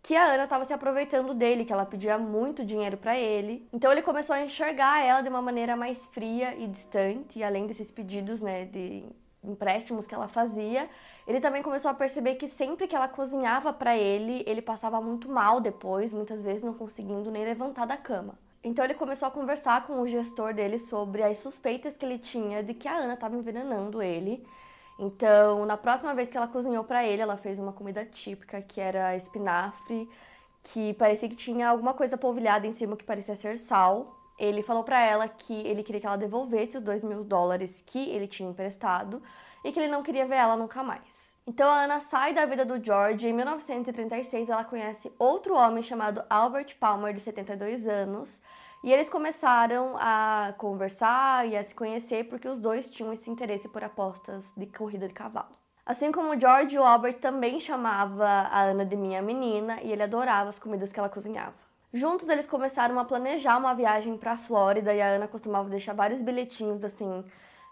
que 0.03 0.17
a 0.17 0.25
Ana 0.25 0.45
estava 0.45 0.65
se 0.65 0.73
aproveitando 0.73 1.35
dele, 1.35 1.67
que 1.67 1.73
ela 1.73 1.85
pedia 1.85 2.17
muito 2.17 2.65
dinheiro 2.65 2.97
para 2.97 3.15
ele. 3.15 3.69
Então 3.75 3.93
ele 3.93 4.01
começou 4.01 4.35
a 4.35 4.41
enxergar 4.41 5.05
ela 5.05 5.21
de 5.21 5.29
uma 5.29 5.43
maneira 5.43 5.77
mais 5.77 5.99
fria 6.09 6.55
e 6.55 6.67
distante, 6.67 7.39
e 7.39 7.45
além 7.45 7.67
desses 7.67 7.91
pedidos, 7.91 8.41
né, 8.41 8.65
de 8.65 9.05
empréstimos 9.45 10.07
que 10.07 10.15
ela 10.15 10.29
fazia, 10.29 10.89
ele 11.27 11.41
também 11.41 11.63
começou 11.63 11.91
a 11.91 11.95
perceber 11.95 12.35
que 12.37 12.49
sempre 12.49 12.87
que 12.87 12.97
ela 12.97 13.09
cozinhava 13.09 13.73
para 13.73 13.97
ele, 13.97 14.43
ele 14.47 14.63
passava 14.63 15.01
muito 15.01 15.29
mal 15.29 15.61
depois, 15.61 16.13
muitas 16.13 16.41
vezes 16.43 16.63
não 16.63 16.75
conseguindo 16.75 17.31
nem 17.31 17.45
levantar 17.45 17.87
da 17.87 17.97
cama. 17.97 18.39
Então 18.63 18.85
ele 18.85 18.95
começou 18.95 19.29
a 19.29 19.31
conversar 19.31 19.87
com 19.87 20.01
o 20.01 20.09
gestor 20.09 20.55
dele 20.55 20.79
sobre 20.79 21.23
as 21.23 21.39
suspeitas 21.39 21.97
que 21.97 22.05
ele 22.05 22.19
tinha 22.19 22.63
de 22.63 22.73
que 22.73 22.89
a 22.89 22.97
Ana 22.97 23.15
estava 23.15 23.37
envenenando 23.37 24.03
ele. 24.03 24.47
Então, 24.99 25.67
na 25.67 25.77
próxima 25.77 26.15
vez 26.15 26.31
que 26.31 26.37
ela 26.37 26.49
cozinhou 26.49 26.85
para 26.85 27.05
ele, 27.05 27.21
ela 27.21 27.37
fez 27.37 27.59
uma 27.59 27.73
comida 27.73 28.05
típica 28.07 28.63
que 28.63 28.81
era 28.81 29.17
espinafre, 29.17 30.09
que 30.63 30.95
parecia 30.95 31.29
que 31.29 31.37
tinha 31.37 31.69
alguma 31.69 31.93
coisa 31.93 32.17
polvilhada 32.17 32.67
em 32.67 32.73
cima 32.75 32.97
que 32.97 33.05
parecia 33.05 33.37
ser 33.37 33.59
sal. 33.59 34.17
Ele 34.38 34.62
falou 34.62 34.83
para 34.85 35.00
ela 35.00 35.29
que 35.29 35.55
ele 35.67 35.83
queria 35.83 36.00
que 36.00 36.07
ela 36.07 36.17
devolvesse 36.17 36.76
os 36.76 36.83
dois 36.83 37.03
mil 37.05 37.23
dólares 37.25 37.83
que 37.87 38.11
ele 38.11 38.26
tinha 38.26 38.50
emprestado 38.50 39.23
e 39.64 39.73
que 39.73 39.79
ele 39.79 39.88
não 39.88 40.03
queria 40.03 40.26
ver 40.26 40.37
ela 40.37 40.57
nunca 40.57 40.83
mais. 40.83 41.33
Então 41.47 41.69
a 41.69 41.83
Ana 41.83 42.00
sai 42.00 42.33
da 42.33 42.47
vida 42.47 42.64
do 42.64 42.83
George 42.83 43.26
e 43.26 43.31
em 43.31 43.33
1936 43.33 44.49
ela 44.49 44.64
conhece 44.64 45.12
outro 45.19 45.55
homem 45.55 45.83
chamado 45.83 46.25
Albert 46.31 46.76
Palmer, 46.81 47.12
de 47.12 47.21
72 47.21 47.87
anos, 47.87 48.41
e 48.83 48.91
eles 48.91 49.11
começaram 49.11 49.95
a 49.99 50.55
conversar 50.57 51.47
e 51.47 51.57
a 51.57 51.62
se 51.62 51.75
conhecer 51.75 52.25
porque 52.29 52.49
os 52.49 52.59
dois 52.59 52.91
tinham 52.91 53.12
esse 53.12 53.31
interesse 53.31 53.69
por 53.69 53.85
apostas 53.85 54.45
de 54.57 54.67
corrida 54.67 55.07
de 55.07 55.14
cavalo. 55.14 55.55
Assim 55.87 56.11
como 56.11 56.35
o 56.35 56.41
George, 56.41 56.79
o 56.79 56.83
Albert 56.83 57.19
também 57.19 57.61
chamava 57.61 58.26
a 58.26 58.62
Ana 58.62 58.87
de 58.87 58.97
minha 58.97 59.21
menina 59.21 59.83
e 59.83 59.93
ele 59.93 60.03
adorava 60.03 60.49
as 60.49 60.59
comidas 60.59 60.91
que 60.91 60.99
ela 60.99 61.11
cozinhava. 61.11 61.63
Juntos 61.95 62.29
eles 62.29 62.49
começaram 62.49 62.99
a 62.99 63.05
planejar 63.05 63.57
uma 63.57 63.73
viagem 63.73 64.17
para 64.17 64.33
a 64.33 64.37
Flórida 64.37 64.93
e 64.93 65.01
a 65.01 65.11
Ana 65.11 65.29
costumava 65.29 65.71
deixar 65.71 65.95
vários 65.95 66.21
bilhetinhos 66.21 66.83
assim 66.83 67.25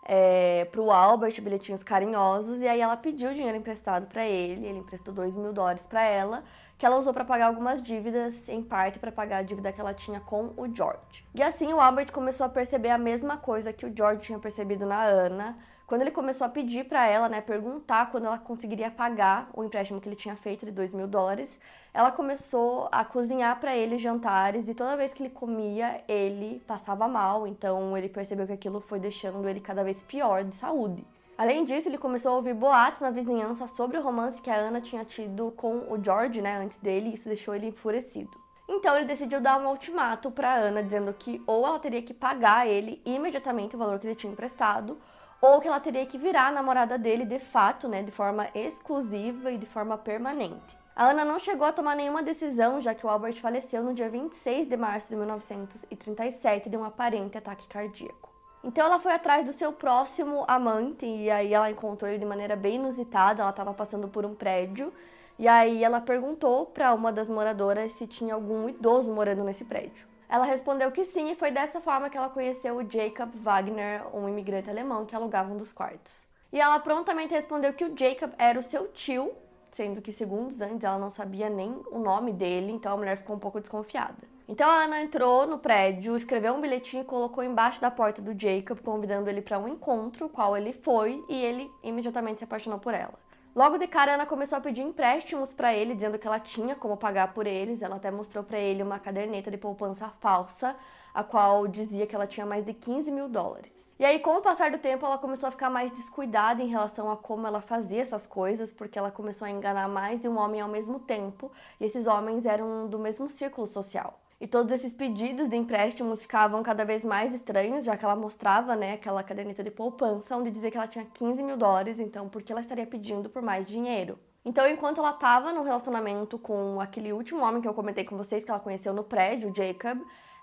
é, 0.05 0.65
pro 0.67 0.93
Albert, 0.93 1.41
bilhetinhos 1.41 1.83
carinhosos, 1.83 2.61
e 2.61 2.69
aí 2.69 2.81
ela 2.81 2.97
pediu 2.97 3.35
dinheiro 3.35 3.59
emprestado 3.59 4.07
para 4.07 4.25
ele, 4.25 4.65
ele 4.65 4.79
emprestou 4.79 5.13
2 5.13 5.35
mil 5.35 5.53
dólares 5.53 5.85
para 5.87 6.05
ela, 6.05 6.45
que 6.79 6.87
ela 6.87 6.99
usou 6.99 7.13
para 7.13 7.25
pagar 7.25 7.47
algumas 7.47 7.83
dívidas, 7.83 8.49
em 8.49 8.63
parte 8.63 9.01
para 9.01 9.11
pagar 9.11 9.39
a 9.39 9.43
dívida 9.43 9.73
que 9.73 9.81
ela 9.81 9.93
tinha 9.93 10.21
com 10.21 10.53
o 10.57 10.73
George. 10.73 11.27
E 11.35 11.43
assim 11.43 11.73
o 11.73 11.81
Albert 11.81 12.13
começou 12.13 12.47
a 12.47 12.49
perceber 12.49 12.91
a 12.91 12.99
mesma 12.99 13.37
coisa 13.37 13.73
que 13.73 13.85
o 13.85 13.93
George 13.93 14.23
tinha 14.23 14.39
percebido 14.39 14.87
na 14.87 15.03
Ana, 15.03 15.59
quando 15.85 16.03
ele 16.03 16.13
começou 16.13 16.47
a 16.47 16.51
pedir 16.51 16.85
para 16.85 17.09
ela, 17.09 17.29
né, 17.29 17.41
perguntar 17.41 18.11
quando 18.13 18.27
ela 18.27 18.39
conseguiria 18.39 18.91
pagar 18.91 19.51
o 19.53 19.65
empréstimo 19.65 20.01
que 20.01 20.09
ele 20.09 20.17
tinha 20.17 20.37
feito 20.37 20.65
de 20.65 20.71
2 20.71 20.93
mil 20.93 21.09
dólares, 21.09 21.61
ela 21.95 22.11
começou 22.11 22.89
a 22.91 23.05
cozinhar 23.05 23.61
para 23.61 23.77
ele 23.77 23.99
jantares 23.99 24.67
e 24.67 24.75
toda 24.75 24.97
vez 24.97 25.13
que 25.13 25.23
ele 25.23 25.31
comia, 25.31 26.03
ele 26.09 26.63
passava 26.67 27.07
mal, 27.07 27.47
então 27.47 27.97
ele 27.97 28.09
percebeu 28.09 28.47
que 28.47 28.53
aquilo 28.53 28.81
foi 28.81 28.99
deixando 28.99 29.47
ele 29.47 29.61
cada 29.61 29.85
vez 29.85 30.03
pior 30.03 30.43
de 30.43 30.57
saúde. 30.57 31.05
Além 31.37 31.65
disso, 31.65 31.89
ele 31.89 31.99
começou 31.99 32.33
a 32.33 32.37
ouvir 32.37 32.55
boatos 32.55 33.01
na 33.03 33.11
vizinhança 33.11 33.67
sobre 33.67 33.99
o 33.99 34.03
romance 34.03 34.41
que 34.41 34.51
a 34.51 34.55
Ana 34.55 34.81
tinha 34.81 35.05
tido 35.05 35.53
com 35.57 35.93
o 35.93 36.03
George, 36.03 36.41
né, 36.41 36.57
antes 36.57 36.79
dele, 36.79 37.11
e 37.11 37.15
isso 37.15 37.29
deixou 37.29 37.55
ele 37.55 37.69
enfurecido. 37.69 38.31
Então 38.69 38.97
ele 38.97 39.05
decidiu 39.05 39.41
dar 39.41 39.59
um 39.59 39.69
ultimato 39.69 40.31
para 40.31 40.55
Ana, 40.55 40.83
dizendo 40.83 41.13
que 41.13 41.43
ou 41.47 41.67
ela 41.67 41.79
teria 41.79 42.01
que 42.01 42.15
pagar 42.15 42.67
ele 42.67 43.03
imediatamente 43.05 43.77
o 43.77 43.79
valor 43.79 43.99
que 43.99 44.07
ele 44.07 44.15
tinha 44.15 44.33
emprestado, 44.33 44.99
ou 45.41 45.61
que 45.61 45.69
ela 45.69 45.81
teria 45.81 46.07
que 46.07 46.17
virar 46.17 46.47
a 46.47 46.53
namorada 46.53 46.97
dele 46.97 47.27
de 47.27 47.39
fato, 47.39 47.87
né, 47.87 48.03
de 48.03 48.13
forma 48.13 48.49
exclusiva 48.55 49.51
e 49.51 49.59
de 49.59 49.67
forma 49.67 49.99
permanente. 49.99 50.82
A 50.95 51.09
Ana 51.09 51.25
não 51.25 51.39
chegou 51.39 51.67
a 51.67 51.73
tomar 51.73 51.97
nenhuma 51.97 52.23
decisão, 52.23 52.79
já 52.79 52.95
que 52.95 53.07
o 53.07 53.09
Albert 53.09 53.41
faleceu 53.41 53.83
no 53.83 53.95
dia 53.95 54.11
26 54.11 54.69
de 54.69 54.77
março 54.77 55.09
de 55.09 55.17
1937 55.17 56.69
de 56.69 56.77
um 56.77 56.85
aparente 56.85 57.39
ataque 57.39 57.67
cardíaco. 57.67 58.31
Então 58.63 58.85
ela 58.85 59.01
foi 59.01 59.13
atrás 59.13 59.47
do 59.47 59.55
seu 59.55 59.73
próximo 59.73 60.45
amante 60.47 61.07
e 61.07 61.31
aí 61.31 61.55
ela 61.55 61.71
encontrou 61.71 62.11
ele 62.11 62.19
de 62.19 62.27
maneira 62.27 62.55
bem 62.55 62.77
inusitada. 62.77 63.41
Ela 63.41 63.51
estava 63.51 63.73
passando 63.73 64.07
por 64.07 64.27
um 64.27 64.35
prédio 64.35 64.93
e 65.39 65.49
aí 65.49 65.83
ela 65.83 65.99
perguntou 65.99 66.67
para 66.67 66.93
uma 66.93 67.11
das 67.11 67.27
moradoras 67.27 67.93
se 67.93 68.07
tinha 68.07 68.35
algum 68.35 68.69
idoso 68.69 69.11
morando 69.11 69.43
nesse 69.43 69.65
prédio. 69.65 70.07
Ela 70.29 70.45
respondeu 70.45 70.93
que 70.93 71.05
sim, 71.05 71.31
e 71.31 71.35
foi 71.35 71.51
dessa 71.51 71.81
forma 71.81 72.09
que 72.09 72.17
ela 72.17 72.29
conheceu 72.29 72.77
o 72.77 72.91
Jacob 72.91 73.31
Wagner, 73.35 74.03
um 74.15 74.29
imigrante 74.29 74.71
alemão 74.71 75.05
que 75.05 75.17
alugava 75.17 75.53
um 75.53 75.57
dos 75.57 75.73
quartos. 75.73 76.27
E 76.53 76.61
ela 76.61 76.79
prontamente 76.79 77.35
respondeu 77.35 77.73
que 77.73 77.85
o 77.85 77.99
Jacob 77.99 78.31
era 78.39 78.59
o 78.59 78.63
seu 78.63 78.89
tio, 78.89 79.33
sendo 79.73 80.01
que 80.01 80.13
segundos 80.13 80.61
antes 80.61 80.85
ela 80.85 80.99
não 80.99 81.11
sabia 81.11 81.49
nem 81.49 81.83
o 81.91 81.99
nome 81.99 82.33
dele, 82.33 82.73
então 82.73 82.93
a 82.93 82.97
mulher 82.97 83.17
ficou 83.17 83.37
um 83.37 83.39
pouco 83.39 83.61
desconfiada. 83.61 84.31
Então 84.49 84.69
a 84.69 84.85
Ana 84.85 85.03
entrou 85.03 85.47
no 85.47 85.59
prédio, 85.59 86.17
escreveu 86.17 86.55
um 86.55 86.61
bilhetinho 86.61 87.03
e 87.03 87.07
colocou 87.07 87.43
embaixo 87.43 87.81
da 87.81 87.91
porta 87.91 88.21
do 88.21 88.39
Jacob, 88.39 88.79
convidando 88.81 89.31
ele 89.31 89.41
para 89.41 89.59
um 89.59 89.69
encontro, 89.69 90.29
qual 90.29 90.57
ele 90.57 90.73
foi, 90.73 91.25
e 91.29 91.43
ele 91.43 91.71
imediatamente 91.83 92.39
se 92.39 92.45
apaixonou 92.45 92.79
por 92.79 92.93
ela. 92.93 93.15
Logo 93.55 93.77
de 93.77 93.87
cara, 93.87 94.15
Ana 94.15 94.25
começou 94.25 94.57
a 94.57 94.61
pedir 94.63 94.81
empréstimos 94.81 95.53
para 95.53 95.75
ele, 95.75 95.95
dizendo 95.95 96.19
que 96.19 96.27
ela 96.27 96.41
tinha 96.41 96.75
como 96.75 96.97
pagar 96.97 97.35
por 97.35 97.47
eles. 97.47 97.83
Ela 97.83 97.97
até 97.97 98.11
mostrou 98.11 98.43
para 98.43 98.59
ele 98.59 98.83
uma 98.83 98.99
caderneta 98.99 99.51
de 99.51 99.59
poupança 99.59 100.09
falsa, 100.21 100.75
a 101.15 101.23
qual 101.23 101.67
dizia 101.67 102.07
que 102.07 102.15
ela 102.15 102.27
tinha 102.27 102.47
mais 102.47 102.65
de 102.65 102.73
15 102.73 103.11
mil 103.11 103.29
dólares. 103.29 103.73
E 103.99 104.05
aí, 104.05 104.19
com 104.19 104.37
o 104.37 104.43
passar 104.43 104.71
do 104.71 104.79
tempo, 104.79 105.07
ela 105.07 105.17
começou 105.17 105.49
a 105.49 105.53
ficar 105.53 105.71
mais 105.71 105.93
descuidada 105.93 106.63
em 106.63 106.67
relação 106.67 107.11
a 107.11 107.17
como 107.17 107.47
ela 107.47 107.61
fazia 107.61 108.03
essas 108.03 108.27
coisas, 108.27 108.73
porque 108.73 108.99
ela 108.99 109.11
começou 109.11 109.47
a 109.47 109.51
enganar 109.51 109.89
mais 109.89 110.21
de 110.21 110.29
um 110.29 110.39
homem 110.39 110.61
ao 110.61 110.69
mesmo 110.69 110.99
tempo, 110.99 111.53
e 111.79 111.85
esses 111.85 112.07
homens 112.07 112.45
eram 112.45 112.89
do 112.89 112.99
mesmo 112.99 113.31
círculo 113.31 113.67
social. 113.67 114.19
E 114.41 114.47
todos 114.49 114.73
esses 114.73 114.93
pedidos 114.93 115.49
de 115.49 115.57
empréstimos 115.57 116.23
ficavam 116.23 116.65
cada 116.65 116.85
vez 116.85 117.05
mais 117.05 117.33
estranhos, 117.33 117.85
já 117.85 117.97
que 117.97 118.05
ela 118.05 118.17
mostrava, 118.17 118.75
né, 118.75 118.95
aquela 118.95 119.23
caderneta 119.23 119.63
de 119.63 119.71
poupança, 119.71 120.37
onde 120.37 120.51
dizia 120.51 120.69
que 120.69 120.77
ela 120.77 120.89
tinha 120.89 121.05
15 121.05 121.41
mil 121.41 121.57
dólares, 121.57 122.01
então 122.01 122.29
por 122.29 122.43
que 122.43 122.51
ela 122.51 122.61
estaria 122.61 122.85
pedindo 122.85 123.31
por 123.31 123.41
mais 123.41 123.65
dinheiro? 123.69 124.19
Então, 124.45 124.69
enquanto 124.69 124.99
ela 124.99 125.11
estava 125.11 125.53
num 125.53 125.63
relacionamento 125.63 126.37
com 126.37 126.81
aquele 126.81 127.13
último 127.13 127.41
homem 127.45 127.63
que 127.63 127.69
eu 127.69 127.75
comentei 127.75 128.03
com 128.03 128.17
vocês, 128.17 128.45
que 128.45 128.51
ela 128.51 128.59
conheceu 128.59 128.93
no 128.93 129.05
prédio, 129.05 129.53
Jacob, 129.55 130.01